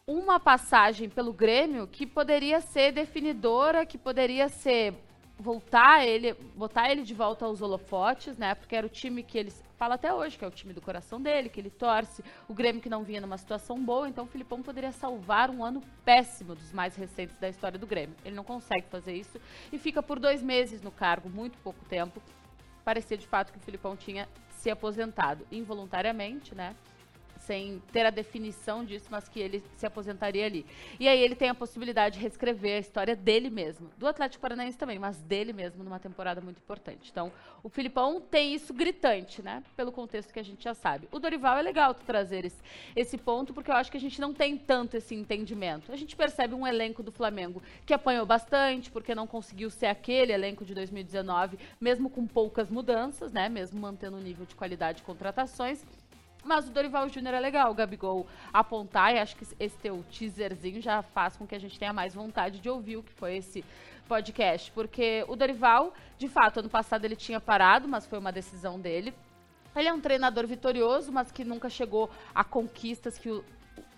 uma 0.07 0.41
passagem 0.41 1.09
pelo 1.09 1.33
Grêmio 1.33 1.87
que 1.87 2.07
poderia 2.07 2.61
ser 2.61 2.93
definidora, 2.93 3.87
que 3.87 3.99
poderia 3.99 4.49
ser 4.49 4.95
voltar 5.39 6.05
ele, 6.05 6.35
botar 6.57 6.91
ele 6.91 7.03
de 7.03 7.15
volta 7.15 7.45
aos 7.45 7.63
holofotes, 7.63 8.37
né? 8.37 8.55
Porque 8.55 8.75
era 8.75 8.87
o 8.87 8.91
time 8.91 9.23
que 9.23 9.39
ele 9.39 9.53
fala 9.77 9.95
até 9.95 10.13
hoje, 10.13 10.37
que 10.37 10.45
é 10.45 10.49
o 10.49 10.51
time 10.51 10.73
do 10.73 10.81
coração 10.81 11.21
dele, 11.21 11.49
que 11.49 11.61
ele 11.61 11.71
torce, 11.71 12.25
o 12.49 12.55
Grêmio 12.55 12.83
que 12.83 12.89
não 12.89 13.05
vinha 13.05 13.21
numa 13.21 13.39
situação 13.39 13.79
boa, 13.79 14.09
então 14.09 14.25
o 14.25 14.27
Filipão 14.27 14.61
poderia 14.61 14.91
salvar 14.91 15.51
um 15.51 15.65
ano 15.65 15.81
péssimo 16.05 16.57
dos 16.57 16.73
mais 16.73 16.97
recentes 16.97 17.37
da 17.39 17.49
história 17.49 17.79
do 17.79 17.87
Grêmio. 17.87 18.17
Ele 18.25 18.35
não 18.35 18.43
consegue 18.43 18.87
fazer 18.91 19.15
isso 19.15 19.41
e 19.73 19.79
fica 19.79 20.03
por 20.03 20.19
dois 20.19 20.43
meses 20.43 20.83
no 20.83 20.91
cargo, 20.91 21.31
muito 21.31 21.57
pouco 21.59 21.85
tempo. 21.85 22.21
Parecia 22.85 23.17
de 23.17 23.27
fato 23.27 23.53
que 23.53 23.59
o 23.59 23.63
Filipão 23.63 23.97
tinha 23.97 24.29
se 24.51 24.69
aposentado 24.69 25.47
involuntariamente, 25.53 26.55
né? 26.55 26.75
Sem 27.49 27.83
ter 27.91 28.05
a 28.05 28.11
definição 28.11 28.85
disso, 28.85 29.07
mas 29.11 29.27
que 29.27 29.41
ele 29.41 29.65
se 29.79 29.87
aposentaria 29.87 30.45
ali. 30.45 30.67
E 31.01 31.09
aí 31.09 31.19
ele 31.19 31.35
tem 31.35 31.49
a 31.49 31.55
possibilidade 31.55 32.17
de 32.17 32.21
reescrever 32.21 32.77
a 32.77 32.79
história 32.79 33.17
dele 33.17 33.49
mesmo, 33.49 33.91
do 33.97 34.07
Atlético 34.07 34.43
Paranaense 34.43 34.77
também, 34.77 34.99
mas 34.99 35.17
dele 35.23 35.55
mesmo 35.55 35.83
numa 35.83 35.99
temporada 35.99 36.43
muito 36.43 36.59
importante. 36.59 37.09
Então, 37.11 37.33
o 37.63 37.71
Filipão 37.71 38.21
tem 38.21 38.55
isso 38.55 38.75
gritante, 38.75 39.41
né? 39.41 39.65
Pelo 39.75 39.91
contexto 39.91 40.31
que 40.31 40.39
a 40.39 40.45
gente 40.45 40.63
já 40.63 40.75
sabe. 40.75 41.09
O 41.11 41.19
Dorival 41.19 41.57
é 41.57 41.63
legal 41.63 41.95
trazer 41.95 42.45
esse, 42.45 42.63
esse 42.95 43.17
ponto, 43.17 43.55
porque 43.55 43.71
eu 43.71 43.77
acho 43.77 43.91
que 43.91 43.97
a 43.97 44.01
gente 44.01 44.21
não 44.21 44.35
tem 44.35 44.59
tanto 44.59 44.99
esse 44.99 45.15
entendimento. 45.15 45.91
A 45.91 45.97
gente 45.97 46.15
percebe 46.15 46.55
um 46.55 46.67
elenco 46.67 47.03
do 47.03 47.11
Flamengo 47.11 47.63
que 47.87 47.95
apanhou 47.95 48.27
bastante, 48.27 48.91
porque 48.91 49.15
não 49.15 49.27
conseguiu 49.27 49.71
ser 49.71 49.87
aquele 49.87 50.33
elenco 50.33 50.67
de 50.67 50.75
2019, 50.75 51.59
mesmo 51.81 52.11
com 52.11 52.27
poucas 52.27 52.69
mudanças, 52.69 53.33
né? 53.33 53.49
Mesmo 53.49 53.81
mantendo 53.81 54.19
o 54.19 54.21
nível 54.21 54.45
de 54.45 54.55
qualidade 54.55 54.99
de 54.99 55.05
contratações. 55.05 55.83
Mas 56.49 56.67
o 56.67 56.71
Dorival 56.71 57.07
Júnior 57.11 57.35
é 57.35 57.41
legal, 57.41 57.75
Gabigol 57.75 58.27
apontar, 58.51 59.15
e 59.15 59.19
acho 59.19 59.37
que 59.37 59.47
esse 59.61 59.77
teu 59.77 60.03
teaserzinho 60.11 60.81
já 60.81 61.03
faz 61.03 61.37
com 61.37 61.47
que 61.47 61.55
a 61.55 61.59
gente 61.59 61.79
tenha 61.79 61.93
mais 61.93 62.15
vontade 62.15 62.59
de 62.59 62.71
ouvir 62.71 62.97
o 62.97 63.03
que 63.03 63.13
foi 63.13 63.37
esse 63.37 63.63
podcast. 64.09 64.73
Porque 64.73 65.27
o 65.29 65.37
Dorival, 65.37 65.93
de 66.17 66.27
fato, 66.27 66.61
ano 66.61 66.71
passado 66.71 67.05
ele 67.05 67.17
tinha 67.17 67.39
parado, 67.39 67.87
mas 67.87 68.07
foi 68.07 68.19
uma 68.19 68.33
decisão 68.33 68.81
dele. 68.81 69.13
Ele 69.77 69.89
é 69.89 69.93
um 69.93 70.01
treinador 70.01 70.47
vitorioso, 70.47 71.13
mas 71.13 71.31
que 71.31 71.45
nunca 71.45 71.69
chegou 71.69 72.09
a 72.35 72.43
conquistas 72.43 73.19
que 73.19 73.31
o, 73.31 73.45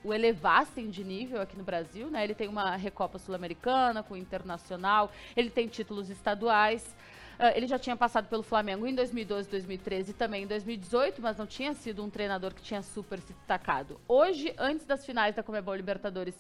o 0.03 0.13
elevassem 0.13 0.91
de 0.91 1.05
nível 1.05 1.41
aqui 1.41 1.57
no 1.57 1.63
Brasil, 1.63 2.11
né? 2.11 2.25
Ele 2.25 2.35
tem 2.35 2.49
uma 2.49 2.75
Recopa 2.75 3.17
Sul-Americana 3.21 4.03
com 4.03 4.15
o 4.15 4.17
Internacional, 4.17 5.13
ele 5.37 5.51
tem 5.51 5.69
títulos 5.69 6.11
estaduais. 6.11 6.97
Uh, 7.41 7.57
ele 7.57 7.67
já 7.67 7.79
tinha 7.79 7.97
passado 7.97 8.29
pelo 8.29 8.43
Flamengo 8.43 8.87
em 8.87 8.95
2012, 8.95 9.49
2013 9.49 10.11
e 10.11 10.13
também 10.13 10.43
em 10.43 10.47
2018, 10.47 11.23
mas 11.23 11.39
não 11.39 11.47
tinha 11.47 11.73
sido 11.73 12.05
um 12.05 12.11
treinador 12.11 12.53
que 12.53 12.61
tinha 12.61 12.83
super 12.83 13.19
se 13.19 13.33
destacado. 13.33 13.99
Hoje, 14.07 14.53
antes 14.59 14.85
das 14.85 15.07
finais 15.07 15.35
da 15.35 15.43
Comebol 15.43 15.75
Libertadores 15.75 16.35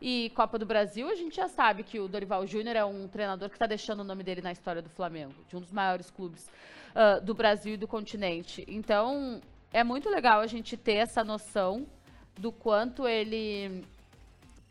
e 0.00 0.32
Copa 0.34 0.58
do 0.58 0.64
Brasil, 0.64 1.10
a 1.10 1.14
gente 1.14 1.36
já 1.36 1.46
sabe 1.46 1.82
que 1.82 2.00
o 2.00 2.08
Dorival 2.08 2.46
Júnior 2.46 2.74
é 2.74 2.82
um 2.86 3.06
treinador 3.06 3.50
que 3.50 3.54
está 3.54 3.66
deixando 3.66 4.00
o 4.00 4.04
nome 4.04 4.22
dele 4.22 4.40
na 4.40 4.50
história 4.50 4.80
do 4.80 4.88
Flamengo, 4.88 5.34
de 5.46 5.58
um 5.58 5.60
dos 5.60 5.72
maiores 5.72 6.10
clubes 6.10 6.50
uh, 6.94 7.22
do 7.22 7.34
Brasil 7.34 7.74
e 7.74 7.76
do 7.76 7.86
continente. 7.86 8.64
Então, 8.66 9.42
é 9.70 9.84
muito 9.84 10.08
legal 10.08 10.40
a 10.40 10.46
gente 10.46 10.74
ter 10.74 10.94
essa 10.94 11.22
noção 11.22 11.86
do 12.34 12.50
quanto 12.50 13.06
ele 13.06 13.84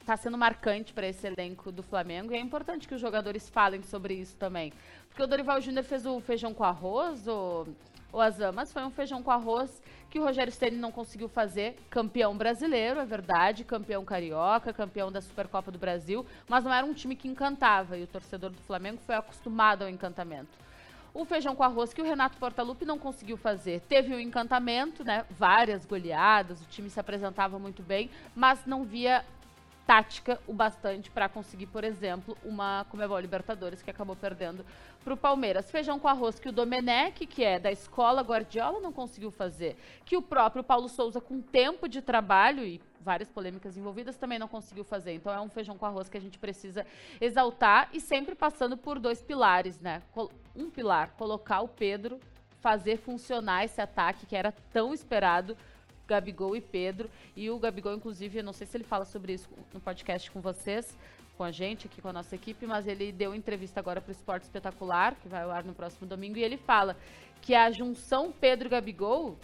está 0.06 0.16
sendo 0.16 0.38
marcante 0.38 0.94
para 0.94 1.08
esse 1.08 1.26
elenco 1.26 1.72
do 1.72 1.82
Flamengo 1.82 2.32
e 2.32 2.38
é 2.38 2.40
importante 2.40 2.88
que 2.88 2.94
os 2.94 3.02
jogadores 3.02 3.50
falem 3.50 3.82
sobre 3.82 4.14
isso 4.14 4.38
também. 4.38 4.72
Porque 5.10 5.24
o 5.24 5.28
Dorival 5.28 5.60
Júnior 5.60 5.84
fez 5.84 6.06
o 6.06 6.20
feijão 6.20 6.54
com 6.54 6.64
arroz, 6.64 7.28
o, 7.28 7.68
o 8.14 8.22
Azam, 8.22 8.54
mas 8.54 8.72
foi 8.72 8.84
um 8.84 8.92
feijão 8.92 9.24
com 9.24 9.32
arroz 9.32 9.82
que 10.12 10.20
o 10.20 10.24
Rogério 10.24 10.54
Ceni 10.54 10.78
não 10.78 10.92
conseguiu 10.92 11.28
fazer. 11.28 11.76
Campeão 11.90 12.38
brasileiro, 12.38 13.00
é 13.00 13.06
verdade, 13.06 13.64
campeão 13.64 14.06
carioca, 14.06 14.72
campeão 14.72 15.12
da 15.12 15.22
Supercopa 15.22 15.72
do 15.72 15.80
Brasil, 15.80 16.24
mas 16.48 16.64
não 16.64 16.72
era 16.72 16.86
um 16.86 16.94
time 16.94 17.16
que 17.16 17.28
encantava 17.28 17.98
e 17.98 18.04
o 18.04 18.08
torcedor 18.08 18.52
do 18.52 18.62
Flamengo 18.62 19.00
foi 19.08 19.16
acostumado 19.16 19.82
ao 19.82 19.90
encantamento. 19.90 20.66
O 21.16 21.24
feijão 21.24 21.56
com 21.56 21.64
arroz 21.64 21.94
que 21.94 22.02
o 22.02 22.06
Renato 22.06 22.38
Portaluppi 22.38 22.84
não 22.84 23.00
conseguiu 23.00 23.38
fazer. 23.38 23.80
Teve 23.88 24.14
um 24.14 24.20
encantamento, 24.20 25.02
né? 25.02 25.26
Várias 25.30 25.86
goleadas, 25.86 26.62
o 26.62 26.66
time 26.66 26.90
se 26.90 27.00
apresentava 27.00 27.58
muito 27.58 27.82
bem, 27.82 28.10
mas 28.36 28.66
não 28.66 28.84
via 28.84 29.24
tática 29.86 30.40
o 30.48 30.54
bastante 30.54 31.12
para 31.12 31.30
conseguir, 31.30 31.68
por 31.68 31.84
exemplo, 31.84 32.38
uma 32.44 32.86
Comebol 32.90 33.20
Libertadores 33.20 33.82
que 33.82 33.90
acabou 33.92 34.16
perdendo 34.16 34.66
para 35.04 35.14
o 35.14 35.18
Palmeiras. 35.18 35.70
Feijão 35.70 36.00
com 36.00 36.08
arroz 36.08 36.40
que 36.40 36.50
o 36.50 36.52
Domenech, 36.52 37.26
que 37.28 37.44
é 37.44 37.60
da 37.60 37.72
escola 37.72 38.22
Guardiola, 38.22 38.80
não 38.80 38.92
conseguiu 38.92 39.30
fazer. 39.30 39.78
Que 40.04 40.18
o 40.18 40.22
próprio 40.22 40.64
Paulo 40.64 40.90
Souza, 40.90 41.22
com 41.22 41.42
tempo 41.42 41.88
de 41.88 42.02
trabalho 42.02 42.64
e 42.64 42.82
várias 43.00 43.30
polêmicas 43.30 43.78
envolvidas, 43.78 44.18
também 44.18 44.40
não 44.40 44.48
conseguiu 44.48 44.84
fazer. 44.84 45.14
Então 45.14 45.32
é 45.32 45.40
um 45.40 45.50
feijão 45.50 45.78
com 45.78 45.86
arroz 45.86 46.10
que 46.10 46.18
a 46.18 46.22
gente 46.22 46.40
precisa 46.40 46.86
exaltar 47.22 47.90
e 47.94 48.02
sempre 48.02 48.34
passando 48.34 48.76
por 48.76 48.98
dois 48.98 49.22
pilares, 49.22 49.80
né? 49.80 50.02
Um 50.56 50.72
pilar, 50.72 51.12
colocar 51.12 51.62
o 51.62 51.68
Pedro, 51.68 52.20
fazer 52.60 52.98
funcionar 52.98 53.64
esse 53.64 53.80
ataque 53.80 54.26
que 54.26 54.36
era 54.36 54.52
tão 54.74 54.92
esperado 54.92 55.56
Gabigol 56.08 56.56
e 56.56 56.62
Pedro. 56.62 57.10
E 57.36 57.50
o 57.50 57.60
Gabigol, 57.60 57.94
inclusive, 57.94 58.40
eu 58.40 58.44
não 58.44 58.54
sei 58.54 58.68
se 58.68 58.78
ele 58.78 58.84
fala 58.84 59.06
sobre 59.06 59.34
isso 59.34 59.50
no 59.74 59.80
podcast 59.80 60.30
com 60.32 60.42
vocês, 60.42 60.98
com 61.38 61.44
a 61.44 61.52
gente, 61.52 61.88
aqui 61.88 62.02
com 62.02 62.08
a 62.08 62.14
nossa 62.14 62.36
equipe, 62.36 62.66
mas 62.66 62.88
ele 62.88 63.12
deu 63.12 63.36
entrevista 63.36 63.80
agora 63.80 64.00
para 64.00 64.10
o 64.10 64.12
Esporte 64.12 64.44
Espetacular, 64.44 65.16
que 65.16 65.28
vai 65.28 65.44
ao 65.44 65.52
ar 65.52 65.64
no 65.64 65.74
próximo 65.74 66.08
domingo, 66.08 66.38
e 66.38 66.44
ele 66.44 66.58
fala 66.58 66.96
que 67.42 67.54
a 67.54 67.70
junção 67.72 68.32
Pedro-Gabigol, 68.32 69.38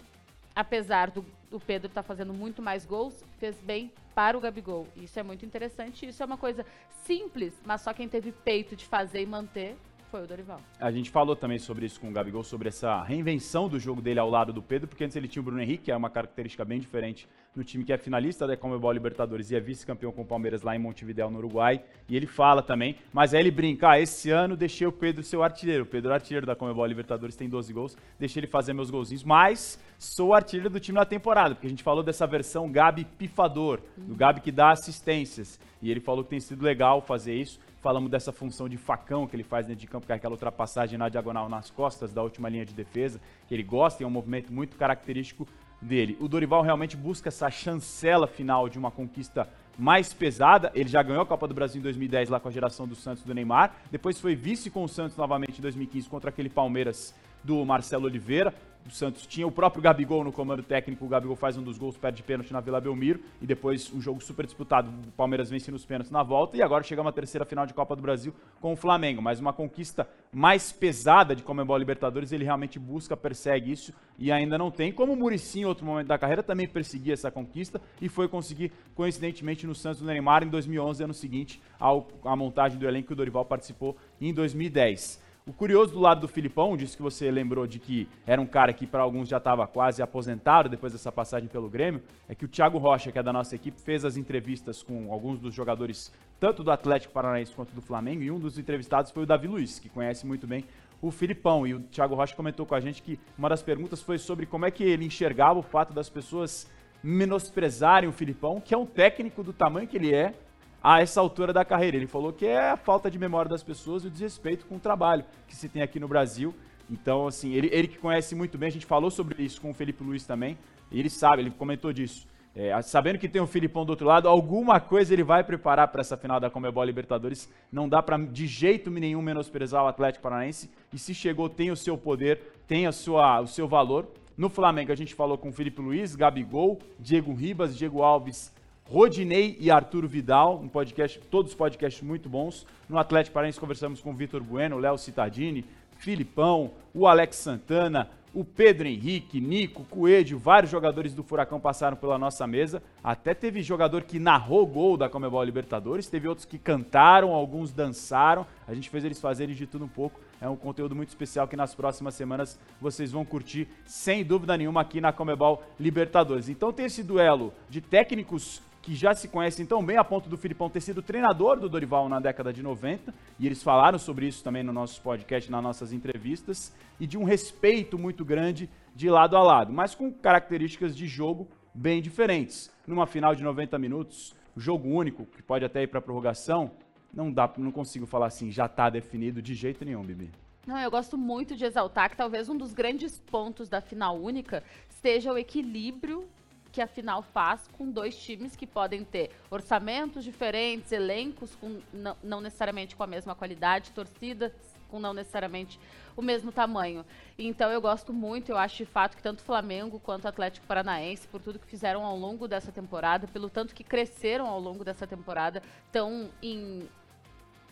apesar 0.54 1.10
do, 1.10 1.24
do 1.50 1.60
Pedro 1.60 1.88
estar 1.88 2.02
tá 2.02 2.06
fazendo 2.06 2.32
muito 2.32 2.62
mais 2.62 2.86
gols, 2.86 3.22
fez 3.38 3.56
bem 3.58 3.92
para 4.14 4.36
o 4.36 4.40
Gabigol. 4.40 4.86
Isso 4.96 5.18
é 5.18 5.22
muito 5.22 5.44
interessante, 5.44 6.06
isso 6.06 6.22
é 6.22 6.26
uma 6.26 6.36
coisa 6.36 6.64
simples, 7.04 7.54
mas 7.64 7.80
só 7.80 7.92
quem 7.92 8.08
teve 8.08 8.32
peito 8.32 8.74
de 8.74 8.86
fazer 8.86 9.22
e 9.22 9.26
manter 9.26 9.76
foi 10.12 10.24
o 10.24 10.26
Dorival. 10.26 10.60
A 10.78 10.90
gente 10.92 11.10
falou 11.10 11.34
também 11.34 11.58
sobre 11.58 11.86
isso 11.86 11.98
com 11.98 12.10
o 12.10 12.12
Gabigol, 12.12 12.44
sobre 12.44 12.68
essa 12.68 13.02
reinvenção 13.02 13.66
do 13.66 13.80
jogo 13.80 14.02
dele 14.02 14.20
ao 14.20 14.28
lado 14.28 14.52
do 14.52 14.60
Pedro, 14.60 14.86
porque 14.86 15.02
antes 15.04 15.16
ele 15.16 15.26
tinha 15.26 15.40
o 15.40 15.44
Bruno 15.44 15.62
Henrique, 15.62 15.84
que 15.84 15.90
é 15.90 15.96
uma 15.96 16.10
característica 16.10 16.62
bem 16.66 16.78
diferente 16.78 17.26
no 17.56 17.64
time 17.64 17.82
que 17.82 17.94
é 17.94 17.96
finalista 17.96 18.46
da 18.46 18.54
Comebol 18.54 18.92
Libertadores 18.92 19.50
e 19.50 19.56
é 19.56 19.60
vice-campeão 19.60 20.12
com 20.12 20.20
o 20.20 20.26
Palmeiras 20.26 20.60
lá 20.60 20.76
em 20.76 20.78
Montevideo, 20.78 21.30
no 21.30 21.38
Uruguai. 21.38 21.82
E 22.10 22.14
ele 22.14 22.26
fala 22.26 22.62
também, 22.62 22.96
mas 23.10 23.32
aí 23.32 23.40
ele 23.40 23.50
brinca, 23.50 23.90
ah, 23.90 24.00
esse 24.00 24.30
ano 24.30 24.54
deixei 24.54 24.86
o 24.86 24.92
Pedro 24.92 25.22
ser 25.22 25.38
o 25.38 25.42
artilheiro. 25.42 25.84
O 25.84 25.86
Pedro 25.86 26.10
é 26.10 26.14
artilheiro 26.14 26.46
da 26.46 26.54
Comebol 26.54 26.84
Libertadores, 26.84 27.34
tem 27.34 27.48
12 27.48 27.72
gols, 27.72 27.96
deixei 28.18 28.40
ele 28.40 28.46
fazer 28.46 28.74
meus 28.74 28.90
golzinhos, 28.90 29.24
mas 29.24 29.80
sou 29.98 30.34
artilheiro 30.34 30.68
do 30.68 30.78
time 30.78 30.98
na 30.98 31.06
temporada, 31.06 31.54
porque 31.54 31.66
a 31.66 31.70
gente 31.70 31.82
falou 31.82 32.02
dessa 32.02 32.26
versão 32.26 32.70
Gabi 32.70 33.06
pifador, 33.16 33.80
do 33.96 34.14
Gabi 34.14 34.42
que 34.42 34.52
dá 34.52 34.72
assistências. 34.72 35.58
E 35.80 35.90
ele 35.90 36.00
falou 36.00 36.22
que 36.22 36.30
tem 36.30 36.40
sido 36.40 36.62
legal 36.62 37.00
fazer 37.00 37.34
isso. 37.34 37.58
Falamos 37.82 38.08
dessa 38.12 38.30
função 38.30 38.68
de 38.68 38.76
facão 38.76 39.26
que 39.26 39.34
ele 39.34 39.42
faz 39.42 39.66
dentro 39.66 39.80
de 39.80 39.88
campo, 39.88 40.06
que 40.06 40.12
é 40.12 40.14
aquela 40.14 40.34
ultrapassagem 40.34 40.96
na 40.96 41.08
diagonal 41.08 41.48
nas 41.48 41.68
costas 41.68 42.12
da 42.12 42.22
última 42.22 42.48
linha 42.48 42.64
de 42.64 42.72
defesa, 42.72 43.20
que 43.48 43.52
ele 43.52 43.64
gosta 43.64 44.04
é 44.04 44.06
um 44.06 44.10
movimento 44.10 44.52
muito 44.52 44.76
característico 44.76 45.48
dele. 45.80 46.16
O 46.20 46.28
Dorival 46.28 46.62
realmente 46.62 46.96
busca 46.96 47.28
essa 47.28 47.50
chancela 47.50 48.28
final 48.28 48.68
de 48.68 48.78
uma 48.78 48.92
conquista 48.92 49.48
mais 49.76 50.14
pesada. 50.14 50.70
Ele 50.76 50.88
já 50.88 51.02
ganhou 51.02 51.22
a 51.22 51.26
Copa 51.26 51.48
do 51.48 51.54
Brasil 51.54 51.80
em 51.80 51.82
2010 51.82 52.28
lá 52.28 52.38
com 52.38 52.46
a 52.46 52.52
geração 52.52 52.86
do 52.86 52.94
Santos 52.94 53.24
do 53.24 53.34
Neymar. 53.34 53.74
Depois 53.90 54.20
foi 54.20 54.36
vice 54.36 54.70
com 54.70 54.84
o 54.84 54.88
Santos 54.88 55.16
novamente 55.16 55.58
em 55.58 55.62
2015 55.62 56.08
contra 56.08 56.30
aquele 56.30 56.48
Palmeiras 56.48 57.12
do 57.42 57.64
Marcelo 57.64 58.04
Oliveira 58.04 58.54
o 58.86 58.90
Santos 58.90 59.26
tinha 59.26 59.46
o 59.46 59.52
próprio 59.52 59.82
Gabigol 59.82 60.24
no 60.24 60.32
comando 60.32 60.62
técnico, 60.62 61.04
o 61.04 61.08
Gabigol 61.08 61.36
faz 61.36 61.56
um 61.56 61.62
dos 61.62 61.78
gols, 61.78 61.96
perde 61.96 62.22
pênalti 62.22 62.52
na 62.52 62.60
Vila 62.60 62.80
Belmiro, 62.80 63.20
e 63.40 63.46
depois 63.46 63.92
um 63.92 64.00
jogo 64.00 64.22
super 64.22 64.44
disputado, 64.44 64.90
o 65.08 65.12
Palmeiras 65.12 65.50
vence 65.50 65.70
nos 65.70 65.84
pênaltis 65.84 66.10
na 66.10 66.22
volta, 66.22 66.56
e 66.56 66.62
agora 66.62 66.82
chegamos 66.82 67.10
à 67.10 67.12
terceira 67.12 67.44
final 67.44 67.66
de 67.66 67.74
Copa 67.74 67.94
do 67.94 68.02
Brasil 68.02 68.34
com 68.60 68.72
o 68.72 68.76
Flamengo, 68.76 69.22
mas 69.22 69.40
uma 69.40 69.52
conquista 69.52 70.08
mais 70.32 70.72
pesada 70.72 71.36
de 71.36 71.42
Comembol 71.42 71.76
Libertadores, 71.76 72.32
ele 72.32 72.44
realmente 72.44 72.78
busca, 72.78 73.16
persegue 73.16 73.70
isso, 73.70 73.92
e 74.18 74.32
ainda 74.32 74.58
não 74.58 74.70
tem, 74.70 74.92
como 74.92 75.12
o 75.12 75.16
Muricy 75.16 75.60
em 75.60 75.64
outro 75.64 75.84
momento 75.84 76.08
da 76.08 76.18
carreira 76.18 76.42
também 76.42 76.66
perseguia 76.66 77.14
essa 77.14 77.30
conquista, 77.30 77.80
e 78.00 78.08
foi 78.08 78.28
conseguir, 78.28 78.72
coincidentemente, 78.94 79.66
no 79.66 79.74
Santos 79.74 80.00
do 80.00 80.06
Neymar 80.06 80.42
em 80.42 80.48
2011, 80.48 81.04
ano 81.04 81.14
seguinte, 81.14 81.62
ao, 81.78 82.08
à 82.24 82.34
montagem 82.34 82.78
do 82.78 82.86
elenco 82.86 83.08
que 83.08 83.12
o 83.12 83.16
Dorival 83.16 83.44
participou 83.44 83.96
em 84.20 84.32
2010. 84.32 85.31
O 85.44 85.52
curioso 85.52 85.92
do 85.92 85.98
lado 85.98 86.20
do 86.20 86.28
Filipão, 86.28 86.76
disse 86.76 86.96
que 86.96 87.02
você 87.02 87.28
lembrou 87.28 87.66
de 87.66 87.80
que 87.80 88.08
era 88.24 88.40
um 88.40 88.46
cara 88.46 88.72
que 88.72 88.86
para 88.86 89.02
alguns 89.02 89.28
já 89.28 89.38
estava 89.38 89.66
quase 89.66 90.00
aposentado 90.00 90.68
depois 90.68 90.92
dessa 90.92 91.10
passagem 91.10 91.48
pelo 91.48 91.68
Grêmio, 91.68 92.00
é 92.28 92.34
que 92.34 92.44
o 92.44 92.48
Thiago 92.48 92.78
Rocha, 92.78 93.10
que 93.10 93.18
é 93.18 93.22
da 93.24 93.32
nossa 93.32 93.56
equipe, 93.56 93.80
fez 93.80 94.04
as 94.04 94.16
entrevistas 94.16 94.84
com 94.84 95.12
alguns 95.12 95.40
dos 95.40 95.52
jogadores, 95.52 96.12
tanto 96.38 96.62
do 96.62 96.70
Atlético 96.70 97.12
Paranaense 97.12 97.52
quanto 97.56 97.74
do 97.74 97.82
Flamengo, 97.82 98.22
e 98.22 98.30
um 98.30 98.38
dos 98.38 98.56
entrevistados 98.56 99.10
foi 99.10 99.24
o 99.24 99.26
Davi 99.26 99.48
Luiz, 99.48 99.80
que 99.80 99.88
conhece 99.88 100.24
muito 100.24 100.46
bem 100.46 100.64
o 101.00 101.10
Filipão. 101.10 101.66
E 101.66 101.74
o 101.74 101.80
Thiago 101.80 102.14
Rocha 102.14 102.36
comentou 102.36 102.64
com 102.64 102.76
a 102.76 102.80
gente 102.80 103.02
que 103.02 103.18
uma 103.36 103.48
das 103.48 103.64
perguntas 103.64 104.00
foi 104.00 104.18
sobre 104.18 104.46
como 104.46 104.64
é 104.64 104.70
que 104.70 104.84
ele 104.84 105.04
enxergava 105.04 105.58
o 105.58 105.62
fato 105.62 105.92
das 105.92 106.08
pessoas 106.08 106.70
menosprezarem 107.02 108.08
o 108.08 108.12
Filipão, 108.12 108.60
que 108.60 108.72
é 108.72 108.78
um 108.78 108.86
técnico 108.86 109.42
do 109.42 109.52
tamanho 109.52 109.88
que 109.88 109.96
ele 109.96 110.14
é, 110.14 110.34
a 110.82 111.00
essa 111.00 111.20
altura 111.20 111.52
da 111.52 111.64
carreira. 111.64 111.96
Ele 111.96 112.06
falou 112.06 112.32
que 112.32 112.46
é 112.46 112.70
a 112.70 112.76
falta 112.76 113.10
de 113.10 113.18
memória 113.18 113.48
das 113.48 113.62
pessoas 113.62 114.04
e 114.04 114.08
o 114.08 114.10
desrespeito 114.10 114.66
com 114.66 114.76
o 114.76 114.80
trabalho 114.80 115.24
que 115.46 115.54
se 115.54 115.68
tem 115.68 115.82
aqui 115.82 116.00
no 116.00 116.08
Brasil. 116.08 116.54
Então, 116.90 117.26
assim, 117.26 117.52
ele, 117.52 117.68
ele 117.72 117.88
que 117.88 117.98
conhece 117.98 118.34
muito 118.34 118.58
bem, 118.58 118.68
a 118.68 118.72
gente 118.72 118.86
falou 118.86 119.10
sobre 119.10 119.42
isso 119.42 119.60
com 119.60 119.70
o 119.70 119.74
Felipe 119.74 120.02
Luiz 120.02 120.26
também, 120.26 120.58
e 120.90 120.98
ele 120.98 121.08
sabe, 121.08 121.42
ele 121.42 121.50
comentou 121.50 121.92
disso. 121.92 122.26
É, 122.54 122.82
sabendo 122.82 123.18
que 123.18 123.30
tem 123.30 123.40
o 123.40 123.46
Filipão 123.46 123.82
do 123.82 123.90
outro 123.90 124.06
lado, 124.06 124.28
alguma 124.28 124.78
coisa 124.78 125.14
ele 125.14 125.22
vai 125.22 125.42
preparar 125.42 125.88
para 125.88 126.02
essa 126.02 126.18
final 126.18 126.38
da 126.38 126.50
Comebol 126.50 126.84
Libertadores. 126.84 127.48
Não 127.72 127.88
dá 127.88 128.02
para 128.02 128.18
de 128.18 128.46
jeito 128.46 128.90
nenhum 128.90 129.22
menosprezar 129.22 129.82
o 129.82 129.86
Atlético 129.86 130.22
Paranaense. 130.22 130.70
E 130.92 130.98
se 130.98 131.14
chegou, 131.14 131.48
tem 131.48 131.70
o 131.70 131.76
seu 131.76 131.96
poder, 131.96 132.40
tem 132.68 132.86
a 132.86 132.92
sua, 132.92 133.40
o 133.40 133.46
seu 133.46 133.66
valor. 133.66 134.06
No 134.36 134.50
Flamengo, 134.50 134.92
a 134.92 134.94
gente 134.94 135.14
falou 135.14 135.38
com 135.38 135.48
o 135.48 135.52
Felipe 135.52 135.80
Luiz, 135.80 136.14
Gabigol, 136.14 136.78
Diego 136.98 137.32
Ribas, 137.32 137.74
Diego 137.74 138.02
Alves, 138.02 138.52
Rodinei 138.92 139.56
e 139.58 139.70
Arturo 139.70 140.06
Vidal, 140.06 140.60
um 140.62 140.68
podcast, 140.68 141.18
todos 141.30 141.54
podcasts 141.54 142.02
muito 142.02 142.28
bons. 142.28 142.66
No 142.86 142.98
Atlético 142.98 143.32
Paranaense 143.32 143.58
conversamos 143.58 144.02
com 144.02 144.10
o 144.10 144.14
Vitor 144.14 144.42
Bueno, 144.42 144.76
Léo 144.76 144.98
Cittadini, 144.98 145.64
Filipão, 145.96 146.72
o 146.92 147.06
Alex 147.06 147.36
Santana, 147.36 148.10
o 148.34 148.44
Pedro 148.44 148.86
Henrique, 148.86 149.40
Nico, 149.40 149.84
Coelho, 149.84 150.38
vários 150.38 150.70
jogadores 150.70 151.14
do 151.14 151.22
Furacão 151.22 151.58
passaram 151.58 151.96
pela 151.96 152.18
nossa 152.18 152.46
mesa. 152.46 152.82
Até 153.02 153.32
teve 153.32 153.62
jogador 153.62 154.02
que 154.02 154.18
narrou 154.18 154.66
gol 154.66 154.98
da 154.98 155.08
Comebol 155.08 155.42
Libertadores, 155.42 156.06
teve 156.06 156.28
outros 156.28 156.44
que 156.44 156.58
cantaram, 156.58 157.32
alguns 157.32 157.72
dançaram. 157.72 158.46
A 158.68 158.74
gente 158.74 158.90
fez 158.90 159.06
eles 159.06 159.18
fazerem 159.18 159.54
de 159.54 159.66
tudo 159.66 159.86
um 159.86 159.88
pouco. 159.88 160.20
É 160.38 160.46
um 160.50 160.56
conteúdo 160.56 160.94
muito 160.94 161.08
especial 161.08 161.48
que 161.48 161.56
nas 161.56 161.74
próximas 161.74 162.14
semanas 162.14 162.60
vocês 162.78 163.10
vão 163.10 163.24
curtir, 163.24 163.66
sem 163.86 164.22
dúvida 164.22 164.54
nenhuma, 164.54 164.82
aqui 164.82 165.00
na 165.00 165.14
Comebol 165.14 165.62
Libertadores. 165.80 166.50
Então 166.50 166.70
tem 166.74 166.84
esse 166.84 167.02
duelo 167.02 167.54
de 167.70 167.80
técnicos 167.80 168.60
que 168.82 168.96
já 168.96 169.14
se 169.14 169.28
conhecem 169.28 169.64
tão 169.64 169.82
bem 169.82 169.96
a 169.96 170.02
ponto 170.02 170.28
do 170.28 170.36
Filipão 170.36 170.68
ter 170.68 170.80
sido 170.80 171.00
treinador 171.00 171.58
do 171.58 171.68
Dorival 171.68 172.08
na 172.08 172.18
década 172.18 172.52
de 172.52 172.64
90, 172.64 173.14
e 173.38 173.46
eles 173.46 173.62
falaram 173.62 173.96
sobre 173.96 174.26
isso 174.26 174.42
também 174.42 174.64
no 174.64 174.72
nosso 174.72 175.00
podcast, 175.00 175.48
nas 175.48 175.62
nossas 175.62 175.92
entrevistas, 175.92 176.74
e 176.98 177.06
de 177.06 177.16
um 177.16 177.22
respeito 177.22 177.96
muito 177.96 178.24
grande 178.24 178.68
de 178.94 179.08
lado 179.08 179.36
a 179.36 179.42
lado, 179.42 179.72
mas 179.72 179.94
com 179.94 180.12
características 180.12 180.96
de 180.96 181.06
jogo 181.06 181.46
bem 181.72 182.02
diferentes. 182.02 182.72
Numa 182.84 183.06
final 183.06 183.36
de 183.36 183.44
90 183.44 183.78
minutos, 183.78 184.34
jogo 184.56 184.88
único, 184.88 185.24
que 185.26 185.42
pode 185.42 185.64
até 185.64 185.84
ir 185.84 185.86
para 185.86 186.02
prorrogação, 186.02 186.72
não 187.14 187.32
dá, 187.32 187.50
não 187.56 187.70
consigo 187.70 188.04
falar 188.04 188.26
assim, 188.26 188.50
já 188.50 188.66
está 188.66 188.90
definido 188.90 189.40
de 189.40 189.54
jeito 189.54 189.84
nenhum, 189.84 190.02
Bibi. 190.02 190.28
Não, 190.66 190.78
eu 190.78 190.90
gosto 190.90 191.16
muito 191.16 191.56
de 191.56 191.64
exaltar 191.64 192.10
que 192.10 192.16
talvez 192.16 192.48
um 192.48 192.56
dos 192.56 192.72
grandes 192.72 193.18
pontos 193.18 193.68
da 193.68 193.80
final 193.80 194.16
única 194.16 194.62
seja 194.88 195.32
o 195.32 195.38
equilíbrio 195.38 196.28
que 196.72 196.80
a 196.80 196.86
final 196.86 197.22
faz 197.22 197.68
com 197.76 197.90
dois 197.90 198.16
times 198.16 198.56
que 198.56 198.66
podem 198.66 199.04
ter 199.04 199.30
orçamentos 199.50 200.24
diferentes, 200.24 200.90
elencos 200.90 201.54
com 201.54 201.80
não, 201.92 202.16
não 202.22 202.40
necessariamente 202.40 202.96
com 202.96 203.02
a 203.02 203.06
mesma 203.06 203.34
qualidade, 203.34 203.92
torcidas 203.92 204.52
com 204.92 204.98
não 204.98 205.14
necessariamente 205.14 205.78
o 206.16 206.20
mesmo 206.22 206.52
tamanho. 206.52 207.04
Então 207.38 207.70
eu 207.70 207.80
gosto 207.80 208.12
muito, 208.12 208.50
eu 208.50 208.58
acho 208.58 208.76
de 208.76 208.84
fato 208.84 209.16
que 209.16 209.22
tanto 209.22 209.42
Flamengo 209.42 209.98
quanto 209.98 210.28
Atlético 210.28 210.66
Paranaense, 210.66 211.26
por 211.28 211.40
tudo 211.40 211.58
que 211.58 211.66
fizeram 211.66 212.04
ao 212.04 212.16
longo 212.16 212.46
dessa 212.46 212.70
temporada, 212.70 213.26
pelo 213.26 213.48
tanto 213.48 213.74
que 213.74 213.84
cresceram 213.84 214.46
ao 214.46 214.60
longo 214.60 214.84
dessa 214.84 215.06
temporada, 215.06 215.62
estão 215.86 216.30
em 216.42 216.88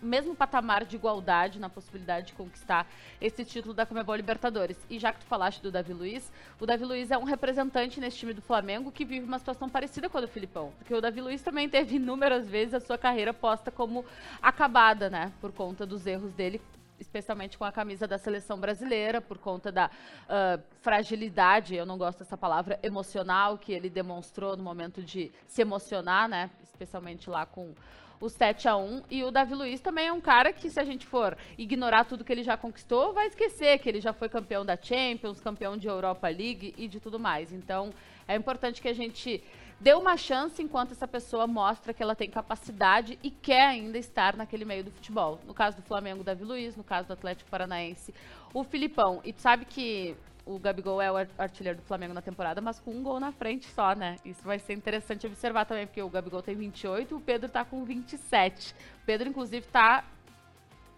mesmo 0.03 0.35
patamar 0.35 0.85
de 0.85 0.97
igualdade 0.97 1.59
na 1.59 1.69
possibilidade 1.69 2.29
de 2.29 2.33
conquistar 2.33 2.87
esse 3.21 3.45
título 3.45 3.75
da 3.75 3.87
Comebol 3.87 4.15
Libertadores. 4.17 4.77
E 4.89 4.99
já 4.99 5.13
que 5.13 5.21
tu 5.21 5.27
falaste 5.27 5.61
do 5.61 5.71
Davi 5.71 5.93
Luiz, 5.93 6.33
o 6.59 6.67
Davi 6.67 6.85
Luiz 6.85 7.11
é 7.11 7.19
um 7.19 7.25
representante 7.25 8.01
nesse 8.01 8.19
time 8.19 8.33
do 8.33 8.43
Flamengo 8.43 8.91
que 8.91 9.05
vive 9.05 9.27
uma 9.27 9.39
situação 9.39 9.69
parecida 9.69 10.09
com 10.09 10.19
a 10.19 10.23
do 10.23 10.29
Filipão. 10.29 10.73
Porque 10.79 10.95
o 10.95 11.01
Davi 11.01 11.21
Luiz 11.21 11.43
também 11.43 11.69
teve 11.69 11.97
inúmeras 11.97 12.49
vezes 12.49 12.75
a 12.75 12.81
sua 12.81 12.99
carreira 12.99 13.33
posta 13.33 13.71
como 13.71 14.05
acabada, 14.41 15.11
né? 15.11 15.33
Por 15.41 15.53
conta 15.53 15.87
dos 15.87 16.07
erros 16.07 16.33
dele 16.33 16.61
especialmente 17.01 17.57
com 17.57 17.65
a 17.65 17.73
camisa 17.73 18.07
da 18.07 18.19
seleção 18.19 18.61
brasileira, 18.61 19.21
por 19.21 19.39
conta 19.39 19.73
da 19.73 19.87
uh, 19.87 20.63
fragilidade, 20.83 21.75
eu 21.75 21.87
não 21.87 21.97
gosto 21.97 22.19
dessa 22.19 22.37
palavra, 22.37 22.79
emocional 22.83 23.57
que 23.57 23.73
ele 23.73 23.89
demonstrou 23.89 24.57
no 24.57 24.63
momento 24.63 25.03
de 25.03 25.33
se 25.47 25.63
emocionar, 25.63 26.29
né? 26.29 26.51
Especialmente 26.63 27.29
lá 27.29 27.47
com 27.47 27.75
o 28.21 28.29
7 28.29 28.69
a 28.69 28.77
1 28.77 29.03
E 29.11 29.25
o 29.25 29.31
Davi 29.31 29.55
Luiz 29.55 29.81
também 29.81 30.09
é 30.09 30.13
um 30.13 30.21
cara 30.21 30.53
que, 30.53 30.69
se 30.69 30.79
a 30.79 30.85
gente 30.85 31.07
for 31.07 31.37
ignorar 31.57 32.05
tudo 32.05 32.23
que 32.23 32.31
ele 32.31 32.43
já 32.43 32.57
conquistou, 32.57 33.15
vai 33.15 33.27
esquecer 33.27 33.79
que 33.79 33.89
ele 33.89 34.01
já 34.01 34.13
foi 34.13 34.29
campeão 34.29 34.65
da 34.65 34.77
Champions, 34.77 35.41
campeão 35.41 35.77
de 35.77 35.89
Europa 35.89 36.29
League 36.29 36.75
e 36.77 36.87
de 36.87 37.01
tudo 37.01 37.19
mais. 37.19 37.53
Então, 37.53 37.91
é 38.29 38.37
importante 38.37 38.83
que 38.83 38.89
a 38.89 38.93
gente 38.93 39.43
dê 39.81 39.95
uma 39.95 40.17
chance 40.17 40.63
enquanto 40.63 40.93
essa 40.93 41.09
pessoa 41.09 41.47
mostra 41.47 41.95
que 41.95 42.03
ela 42.03 42.15
tem 42.15 42.29
capacidade 42.29 43.19
e 43.23 43.31
quer 43.31 43.67
ainda 43.67 43.97
estar 43.97 44.37
naquele 44.37 44.67
meio 44.67 44.85
do 44.85 44.91
futebol. 44.91 45.41
No 45.47 45.55
caso 45.55 45.79
do 45.79 45.83
Flamengo, 45.83 46.23
Davi 46.23 46.45
Luiz, 46.45 46.77
no 46.77 46.85
caso 46.85 47.09
do 47.09 47.15
Atlético 47.15 47.49
Paranaense, 47.51 48.15
o 48.53 48.63
Filipão. 48.63 49.23
E 49.25 49.33
tu 49.33 49.41
sabe 49.41 49.65
que 49.65 50.15
o 50.45 50.59
Gabigol 50.59 51.01
é 51.01 51.11
o 51.11 51.17
artilheiro 51.39 51.79
do 51.79 51.85
Flamengo 51.85 52.15
na 52.15 52.23
temporada, 52.23 52.61
mas 52.61 52.81
com 52.81 52.91
um 52.91 53.03
gol 53.03 53.21
na 53.21 53.33
frente 53.33 53.67
só, 53.67 53.95
né? 53.95 54.17
Isso 54.25 54.43
vai 54.43 54.59
ser 54.59 54.73
interessante 54.73 55.27
observar 55.27 55.65
também, 55.65 55.87
porque 55.87 56.03
o 56.03 56.09
Gabigol 56.09 56.43
tem 56.43 56.55
28 56.55 57.13
e 57.13 57.17
o 57.17 57.21
Pedro 57.21 57.49
tá 57.49 57.65
com 57.65 57.85
27. 57.85 58.75
O 59.03 59.07
Pedro, 59.07 59.29
inclusive, 59.29 59.67
tá 59.67 60.05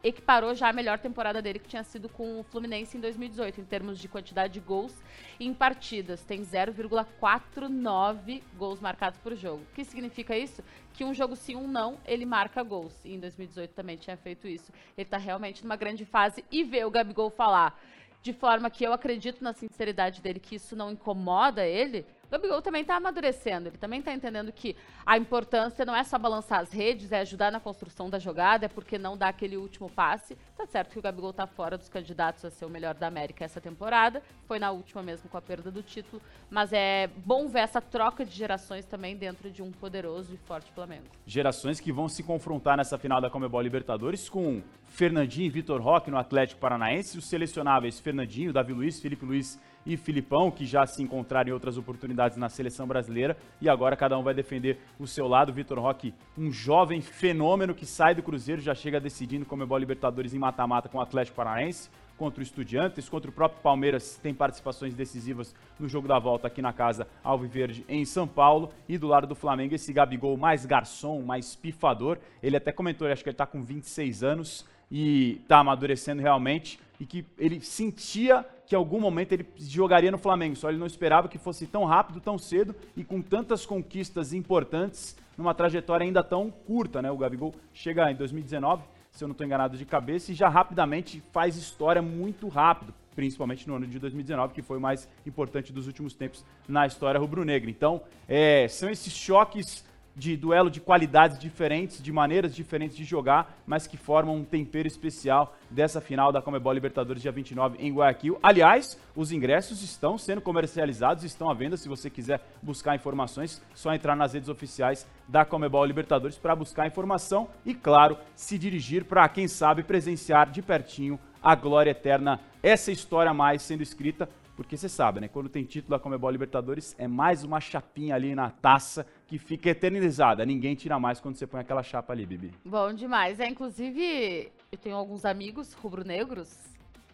equiparou 0.02 0.54
já 0.54 0.68
a 0.68 0.72
melhor 0.72 0.98
temporada 0.98 1.40
dele, 1.40 1.58
que 1.58 1.68
tinha 1.68 1.84
sido 1.84 2.08
com 2.08 2.40
o 2.40 2.42
Fluminense 2.42 2.96
em 2.96 3.00
2018, 3.00 3.60
em 3.60 3.64
termos 3.64 3.98
de 3.98 4.08
quantidade 4.08 4.54
de 4.54 4.60
gols 4.60 4.92
em 5.38 5.54
partidas. 5.54 6.24
Tem 6.24 6.44
0,49 6.44 8.42
gols 8.56 8.80
marcados 8.80 9.18
por 9.20 9.36
jogo. 9.36 9.62
O 9.62 9.74
que 9.74 9.84
significa 9.84 10.36
isso? 10.36 10.62
Que 10.92 11.04
um 11.04 11.14
jogo 11.14 11.36
sim, 11.36 11.54
um 11.54 11.68
não, 11.68 11.98
ele 12.04 12.26
marca 12.26 12.62
gols. 12.62 12.92
E 13.04 13.14
em 13.14 13.20
2018 13.20 13.70
também 13.70 13.96
tinha 13.96 14.16
feito 14.16 14.48
isso. 14.48 14.72
Ele 14.96 15.08
tá 15.08 15.18
realmente 15.18 15.62
numa 15.62 15.76
grande 15.76 16.04
fase. 16.04 16.44
E 16.50 16.64
ver 16.64 16.84
o 16.84 16.90
Gabigol 16.90 17.30
falar 17.30 17.78
de 18.22 18.32
forma 18.32 18.70
que 18.70 18.84
eu 18.84 18.92
acredito 18.92 19.42
na 19.42 19.52
sinceridade 19.52 20.22
dele, 20.22 20.38
que 20.38 20.54
isso 20.54 20.76
não 20.76 20.92
incomoda 20.92 21.66
ele, 21.66 22.06
Gabigol 22.32 22.62
também 22.62 22.80
está 22.80 22.96
amadurecendo, 22.96 23.68
ele 23.68 23.76
também 23.76 23.98
está 23.98 24.10
entendendo 24.10 24.50
que 24.50 24.74
a 25.04 25.18
importância 25.18 25.84
não 25.84 25.94
é 25.94 26.02
só 26.02 26.18
balançar 26.18 26.60
as 26.60 26.72
redes, 26.72 27.12
é 27.12 27.20
ajudar 27.20 27.52
na 27.52 27.60
construção 27.60 28.08
da 28.08 28.18
jogada, 28.18 28.64
é 28.64 28.68
porque 28.70 28.96
não 28.96 29.18
dá 29.18 29.28
aquele 29.28 29.58
último 29.58 29.90
passe. 29.90 30.34
Tá 30.56 30.64
certo 30.64 30.92
que 30.92 30.98
o 30.98 31.02
Gabigol 31.02 31.28
está 31.28 31.46
fora 31.46 31.76
dos 31.76 31.90
candidatos 31.90 32.42
a 32.46 32.50
ser 32.50 32.64
o 32.64 32.70
melhor 32.70 32.94
da 32.94 33.06
América 33.06 33.44
essa 33.44 33.60
temporada, 33.60 34.22
foi 34.48 34.58
na 34.58 34.70
última 34.70 35.02
mesmo 35.02 35.28
com 35.28 35.36
a 35.36 35.42
perda 35.42 35.70
do 35.70 35.82
título, 35.82 36.22
mas 36.50 36.72
é 36.72 37.10
bom 37.18 37.48
ver 37.48 37.60
essa 37.60 37.82
troca 37.82 38.24
de 38.24 38.34
gerações 38.34 38.86
também 38.86 39.14
dentro 39.14 39.50
de 39.50 39.62
um 39.62 39.70
poderoso 39.70 40.32
e 40.32 40.38
forte 40.38 40.72
Flamengo. 40.72 41.04
Gerações 41.26 41.80
que 41.80 41.92
vão 41.92 42.08
se 42.08 42.22
confrontar 42.22 42.78
nessa 42.78 42.96
final 42.96 43.20
da 43.20 43.28
Comebol 43.28 43.60
Libertadores 43.60 44.30
com 44.30 44.62
Fernandinho 44.84 45.48
e 45.48 45.50
Vitor 45.50 45.82
Roque 45.82 46.10
no 46.10 46.16
Atlético 46.16 46.62
Paranaense, 46.62 47.18
os 47.18 47.26
selecionáveis 47.26 48.00
Fernandinho, 48.00 48.54
Davi 48.54 48.72
Luiz, 48.72 48.98
Felipe 49.00 49.26
Luiz 49.26 49.60
e 49.84 49.96
Filipão, 49.96 50.50
que 50.50 50.66
já 50.66 50.86
se 50.86 51.02
encontraram 51.02 51.50
em 51.50 51.52
outras 51.52 51.76
oportunidades 51.76 52.36
na 52.36 52.48
seleção 52.48 52.86
brasileira, 52.86 53.36
e 53.60 53.68
agora 53.68 53.96
cada 53.96 54.18
um 54.18 54.22
vai 54.22 54.34
defender 54.34 54.78
o 54.98 55.06
seu 55.06 55.26
lado. 55.26 55.52
Vitor 55.52 55.78
Roque, 55.78 56.14
um 56.36 56.52
jovem 56.52 57.00
fenômeno 57.00 57.74
que 57.74 57.86
sai 57.86 58.14
do 58.14 58.22
Cruzeiro, 58.22 58.60
já 58.60 58.74
chega 58.74 59.00
decidindo 59.00 59.46
como 59.46 59.62
é 59.62 59.62
Comebol 59.62 59.78
Libertadores 59.78 60.34
em 60.34 60.38
mata-mata 60.38 60.88
com 60.88 60.98
o 60.98 61.00
Atlético 61.00 61.36
Paranaense, 61.36 61.88
contra 62.18 62.40
o 62.40 62.42
Estudiantes, 62.42 63.08
contra 63.08 63.30
o 63.30 63.32
próprio 63.32 63.62
Palmeiras, 63.62 64.18
tem 64.22 64.34
participações 64.34 64.94
decisivas 64.94 65.54
no 65.78 65.88
jogo 65.88 66.06
da 66.06 66.18
volta 66.18 66.46
aqui 66.46 66.60
na 66.60 66.72
casa 66.72 67.06
Alviverde 67.22 67.84
em 67.88 68.04
São 68.04 68.26
Paulo, 68.26 68.70
e 68.88 68.98
do 68.98 69.06
lado 69.06 69.26
do 69.26 69.34
Flamengo 69.34 69.74
esse 69.74 69.92
Gabigol 69.92 70.36
mais 70.36 70.66
garçom, 70.66 71.22
mais 71.22 71.54
pifador, 71.54 72.18
ele 72.42 72.56
até 72.56 72.70
comentou, 72.72 73.08
acho 73.08 73.22
que 73.22 73.28
ele 73.28 73.34
está 73.34 73.46
com 73.46 73.62
26 73.62 74.22
anos 74.22 74.64
e 74.90 75.40
está 75.42 75.58
amadurecendo 75.58 76.20
realmente, 76.20 76.78
e 77.00 77.06
que 77.06 77.24
ele 77.38 77.60
sentia 77.60 78.46
que 78.72 78.74
em 78.74 78.78
algum 78.78 78.98
momento 78.98 79.32
ele 79.32 79.46
jogaria 79.58 80.10
no 80.10 80.16
Flamengo, 80.16 80.56
só 80.56 80.70
ele 80.70 80.78
não 80.78 80.86
esperava 80.86 81.28
que 81.28 81.36
fosse 81.36 81.66
tão 81.66 81.84
rápido, 81.84 82.22
tão 82.22 82.38
cedo 82.38 82.74
e 82.96 83.04
com 83.04 83.20
tantas 83.20 83.66
conquistas 83.66 84.32
importantes 84.32 85.14
numa 85.36 85.52
trajetória 85.52 86.06
ainda 86.06 86.24
tão 86.24 86.50
curta, 86.50 87.02
né? 87.02 87.10
O 87.10 87.18
Gabigol 87.18 87.54
chega 87.74 88.10
em 88.10 88.14
2019, 88.14 88.82
se 89.10 89.22
eu 89.22 89.28
não 89.28 89.32
estou 89.32 89.46
enganado 89.46 89.76
de 89.76 89.84
cabeça, 89.84 90.32
e 90.32 90.34
já 90.34 90.48
rapidamente 90.48 91.22
faz 91.32 91.54
história 91.54 92.00
muito 92.00 92.48
rápido, 92.48 92.94
principalmente 93.14 93.68
no 93.68 93.74
ano 93.74 93.86
de 93.86 93.98
2019, 93.98 94.54
que 94.54 94.62
foi 94.62 94.78
o 94.78 94.80
mais 94.80 95.06
importante 95.26 95.70
dos 95.70 95.86
últimos 95.86 96.14
tempos 96.14 96.42
na 96.66 96.86
história 96.86 97.20
rubro-negra. 97.20 97.68
Então, 97.68 98.00
é, 98.26 98.66
são 98.68 98.88
esses 98.88 99.12
choques 99.12 99.84
de 100.14 100.36
duelo 100.36 100.70
de 100.70 100.80
qualidades 100.80 101.38
diferentes, 101.38 102.02
de 102.02 102.12
maneiras 102.12 102.54
diferentes 102.54 102.96
de 102.96 103.04
jogar, 103.04 103.58
mas 103.66 103.86
que 103.86 103.96
formam 103.96 104.36
um 104.36 104.44
tempero 104.44 104.86
especial 104.86 105.56
dessa 105.70 106.00
final 106.00 106.30
da 106.30 106.42
Comebol 106.42 106.72
Libertadores 106.72 107.22
dia 107.22 107.32
29 107.32 107.78
em 107.78 107.92
Guayaquil. 107.92 108.38
Aliás, 108.42 108.98
os 109.16 109.32
ingressos 109.32 109.82
estão 109.82 110.18
sendo 110.18 110.40
comercializados, 110.40 111.24
estão 111.24 111.48
à 111.48 111.54
venda. 111.54 111.76
Se 111.76 111.88
você 111.88 112.10
quiser 112.10 112.40
buscar 112.62 112.94
informações, 112.94 113.62
só 113.74 113.94
entrar 113.94 114.14
nas 114.14 114.34
redes 114.34 114.48
oficiais 114.48 115.06
da 115.26 115.44
Comebol 115.44 115.84
Libertadores 115.84 116.36
para 116.36 116.54
buscar 116.54 116.86
informação 116.86 117.48
e, 117.64 117.74
claro, 117.74 118.18
se 118.36 118.58
dirigir 118.58 119.04
para, 119.04 119.28
quem 119.28 119.48
sabe, 119.48 119.82
presenciar 119.82 120.50
de 120.50 120.60
pertinho 120.60 121.18
a 121.42 121.54
glória 121.54 121.90
eterna, 121.90 122.38
essa 122.62 122.92
história 122.92 123.34
mais 123.34 123.62
sendo 123.62 123.82
escrita 123.82 124.28
porque 124.56 124.76
você 124.76 124.88
sabe, 124.88 125.20
né? 125.20 125.28
Quando 125.28 125.48
tem 125.48 125.64
título 125.64 125.96
da 125.96 125.98
Comebol 125.98 126.30
Libertadores, 126.30 126.94
é 126.98 127.08
mais 127.08 127.42
uma 127.42 127.60
chapinha 127.60 128.14
ali 128.14 128.34
na 128.34 128.50
taça 128.50 129.06
que 129.26 129.38
fica 129.38 129.70
eternizada. 129.70 130.44
Ninguém 130.44 130.74
tira 130.74 130.98
mais 130.98 131.20
quando 131.20 131.36
você 131.36 131.46
põe 131.46 131.60
aquela 131.60 131.82
chapa 131.82 132.12
ali, 132.12 132.26
Bibi. 132.26 132.52
Bom 132.64 132.92
demais. 132.92 133.40
É, 133.40 133.48
inclusive, 133.48 134.52
eu 134.70 134.78
tenho 134.78 134.96
alguns 134.96 135.24
amigos 135.24 135.72
rubro-negros, 135.72 136.54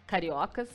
cariocas, 0.05 0.69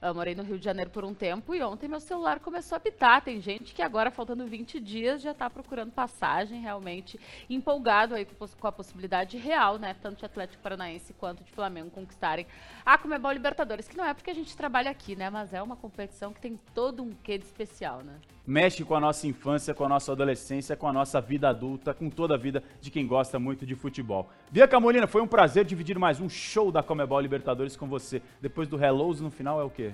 eu 0.00 0.14
morei 0.14 0.34
no 0.34 0.42
Rio 0.42 0.58
de 0.58 0.64
Janeiro 0.64 0.90
por 0.90 1.04
um 1.04 1.14
tempo 1.14 1.54
e 1.54 1.62
ontem 1.62 1.88
meu 1.88 2.00
celular 2.00 2.40
começou 2.40 2.76
a 2.76 2.80
pitar. 2.80 3.22
Tem 3.22 3.40
gente 3.40 3.74
que 3.74 3.82
agora, 3.82 4.10
faltando 4.10 4.46
20 4.46 4.78
dias, 4.80 5.22
já 5.22 5.32
está 5.32 5.48
procurando 5.48 5.90
passagem, 5.92 6.60
realmente 6.60 7.18
empolgado 7.48 8.14
aí 8.14 8.26
com 8.26 8.66
a 8.66 8.72
possibilidade 8.72 9.36
real, 9.36 9.78
né? 9.78 9.94
Tanto 10.00 10.18
de 10.18 10.24
Atlético 10.24 10.62
Paranaense 10.62 11.12
quanto 11.14 11.42
de 11.42 11.52
Flamengo 11.52 11.90
conquistarem 11.90 12.46
a 12.84 12.98
Comebol 12.98 13.32
Libertadores, 13.32 13.88
que 13.88 13.96
não 13.96 14.04
é 14.04 14.14
porque 14.14 14.30
a 14.30 14.34
gente 14.34 14.56
trabalha 14.56 14.90
aqui, 14.90 15.16
né? 15.16 15.30
Mas 15.30 15.52
é 15.52 15.62
uma 15.62 15.76
competição 15.76 16.32
que 16.32 16.40
tem 16.40 16.58
todo 16.74 17.02
um 17.02 17.12
quê 17.22 17.38
de 17.38 17.44
especial, 17.44 18.02
né? 18.02 18.14
mexe 18.46 18.84
com 18.84 18.94
a 18.94 19.00
nossa 19.00 19.26
infância, 19.26 19.74
com 19.74 19.84
a 19.84 19.88
nossa 19.88 20.12
adolescência, 20.12 20.76
com 20.76 20.86
a 20.86 20.92
nossa 20.92 21.20
vida 21.20 21.48
adulta, 21.48 21.92
com 21.92 22.08
toda 22.08 22.34
a 22.34 22.38
vida 22.38 22.62
de 22.80 22.90
quem 22.90 23.06
gosta 23.06 23.38
muito 23.38 23.66
de 23.66 23.74
futebol. 23.74 24.30
Via 24.50 24.68
Camolina, 24.68 25.06
foi 25.06 25.20
um 25.20 25.26
prazer 25.26 25.64
dividir 25.64 25.98
mais 25.98 26.20
um 26.20 26.28
show 26.28 26.70
da 26.70 26.82
Comebol 26.82 27.20
Libertadores 27.20 27.76
com 27.76 27.88
você. 27.88 28.22
Depois 28.40 28.68
do 28.68 28.82
Hellos 28.82 29.20
no 29.20 29.30
final 29.30 29.60
é 29.60 29.64
o 29.64 29.70
quê? 29.70 29.92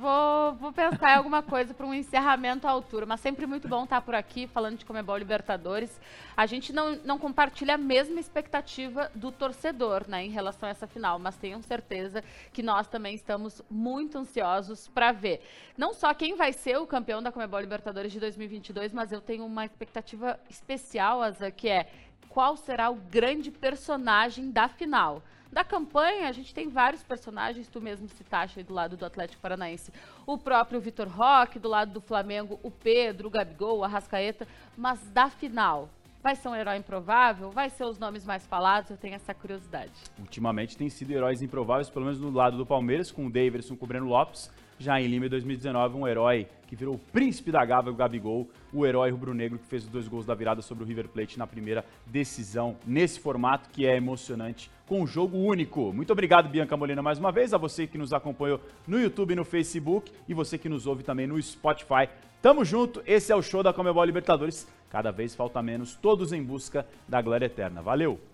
Vou, 0.00 0.54
vou 0.54 0.72
pensar 0.72 1.12
em 1.12 1.16
alguma 1.16 1.42
coisa 1.42 1.74
para 1.74 1.84
um 1.84 1.92
encerramento 1.92 2.66
à 2.66 2.70
altura, 2.70 3.04
mas 3.04 3.20
sempre 3.20 3.44
muito 3.44 3.68
bom 3.68 3.84
estar 3.84 4.00
por 4.00 4.14
aqui 4.14 4.46
falando 4.46 4.78
de 4.78 4.86
Comebol 4.86 5.18
Libertadores. 5.18 6.00
A 6.34 6.46
gente 6.46 6.72
não, 6.72 6.96
não 7.04 7.18
compartilha 7.18 7.74
a 7.74 7.76
mesma 7.76 8.18
expectativa 8.18 9.12
do 9.14 9.30
torcedor 9.30 10.08
né, 10.08 10.24
em 10.24 10.30
relação 10.30 10.66
a 10.66 10.70
essa 10.70 10.86
final, 10.86 11.18
mas 11.18 11.36
tenham 11.36 11.60
certeza 11.60 12.24
que 12.50 12.62
nós 12.62 12.88
também 12.88 13.14
estamos 13.14 13.60
muito 13.70 14.16
ansiosos 14.16 14.88
para 14.88 15.12
ver. 15.12 15.42
Não 15.76 15.92
só 15.92 16.14
quem 16.14 16.34
vai 16.34 16.54
ser 16.54 16.78
o 16.78 16.86
campeão 16.86 17.22
da 17.22 17.30
Comebol 17.30 17.60
Libertadores 17.60 18.10
de 18.10 18.18
2022, 18.18 18.94
mas 18.94 19.12
eu 19.12 19.20
tenho 19.20 19.44
uma 19.44 19.66
expectativa 19.66 20.40
especial, 20.48 21.22
Asa, 21.22 21.50
que 21.50 21.68
é 21.68 21.90
qual 22.30 22.56
será 22.56 22.88
o 22.88 22.94
grande 22.94 23.50
personagem 23.50 24.50
da 24.50 24.66
final. 24.66 25.22
Da 25.52 25.64
campanha, 25.64 26.28
a 26.28 26.32
gente 26.32 26.54
tem 26.54 26.68
vários 26.68 27.02
personagens, 27.02 27.68
tu 27.68 27.80
mesmo 27.80 28.08
citaste 28.08 28.60
aí 28.60 28.64
do 28.64 28.72
lado 28.72 28.96
do 28.96 29.04
Atlético 29.04 29.42
Paranaense. 29.42 29.92
O 30.24 30.38
próprio 30.38 30.80
Vitor 30.80 31.08
Roque, 31.08 31.58
do 31.58 31.68
lado 31.68 31.92
do 31.92 32.00
Flamengo, 32.00 32.60
o 32.62 32.70
Pedro, 32.70 33.26
o 33.26 33.30
Gabigol, 33.30 33.78
o 33.78 33.84
Arrascaeta. 33.84 34.46
Mas 34.76 35.00
da 35.10 35.28
final, 35.28 35.88
vai 36.22 36.36
ser 36.36 36.48
um 36.48 36.54
herói 36.54 36.76
improvável? 36.76 37.50
Vai 37.50 37.68
ser 37.68 37.84
os 37.84 37.98
nomes 37.98 38.24
mais 38.24 38.46
falados? 38.46 38.90
Eu 38.90 38.96
tenho 38.96 39.16
essa 39.16 39.34
curiosidade. 39.34 39.92
Ultimamente 40.20 40.76
tem 40.76 40.88
sido 40.88 41.10
heróis 41.10 41.42
improváveis, 41.42 41.90
pelo 41.90 42.04
menos 42.04 42.20
no 42.20 42.30
lado 42.30 42.56
do 42.56 42.64
Palmeiras, 42.64 43.10
com 43.10 43.26
o 43.26 43.30
Davidson, 43.30 43.74
com 43.74 43.84
o 43.84 43.88
Breno 43.88 44.06
Lopes 44.06 44.50
já 44.80 44.98
em 44.98 45.06
Lima 45.06 45.26
em 45.26 45.28
2019, 45.28 45.94
um 45.94 46.08
herói 46.08 46.48
que 46.66 46.74
virou 46.74 46.94
o 46.94 46.98
príncipe 46.98 47.52
da 47.52 47.62
Gávea, 47.62 47.92
o 47.92 47.94
Gabigol, 47.94 48.48
o 48.72 48.86
herói 48.86 49.10
rubro-negro 49.10 49.58
que 49.58 49.66
fez 49.66 49.84
os 49.84 49.90
dois 49.90 50.08
gols 50.08 50.24
da 50.24 50.34
virada 50.34 50.62
sobre 50.62 50.82
o 50.82 50.86
River 50.86 51.08
Plate 51.08 51.38
na 51.38 51.46
primeira 51.46 51.84
decisão, 52.06 52.76
nesse 52.86 53.20
formato 53.20 53.68
que 53.68 53.86
é 53.86 53.94
emocionante, 53.94 54.70
com 54.86 55.02
um 55.02 55.06
jogo 55.06 55.36
único. 55.36 55.92
Muito 55.92 56.12
obrigado, 56.12 56.48
Bianca 56.48 56.76
Molina, 56.78 57.02
mais 57.02 57.18
uma 57.18 57.30
vez, 57.30 57.52
a 57.52 57.58
você 57.58 57.86
que 57.86 57.98
nos 57.98 58.14
acompanhou 58.14 58.58
no 58.86 58.98
YouTube 58.98 59.32
e 59.32 59.36
no 59.36 59.44
Facebook, 59.44 60.10
e 60.26 60.32
você 60.32 60.56
que 60.56 60.68
nos 60.68 60.86
ouve 60.86 61.02
também 61.02 61.26
no 61.26 61.40
Spotify. 61.42 62.08
Tamo 62.40 62.64
junto, 62.64 63.02
esse 63.04 63.30
é 63.30 63.36
o 63.36 63.42
show 63.42 63.62
da 63.62 63.74
Comebol 63.74 64.04
Libertadores, 64.04 64.66
cada 64.88 65.10
vez 65.10 65.34
falta 65.34 65.62
menos, 65.62 65.94
todos 65.94 66.32
em 66.32 66.42
busca 66.42 66.86
da 67.06 67.20
glória 67.20 67.44
eterna. 67.44 67.82
Valeu! 67.82 68.29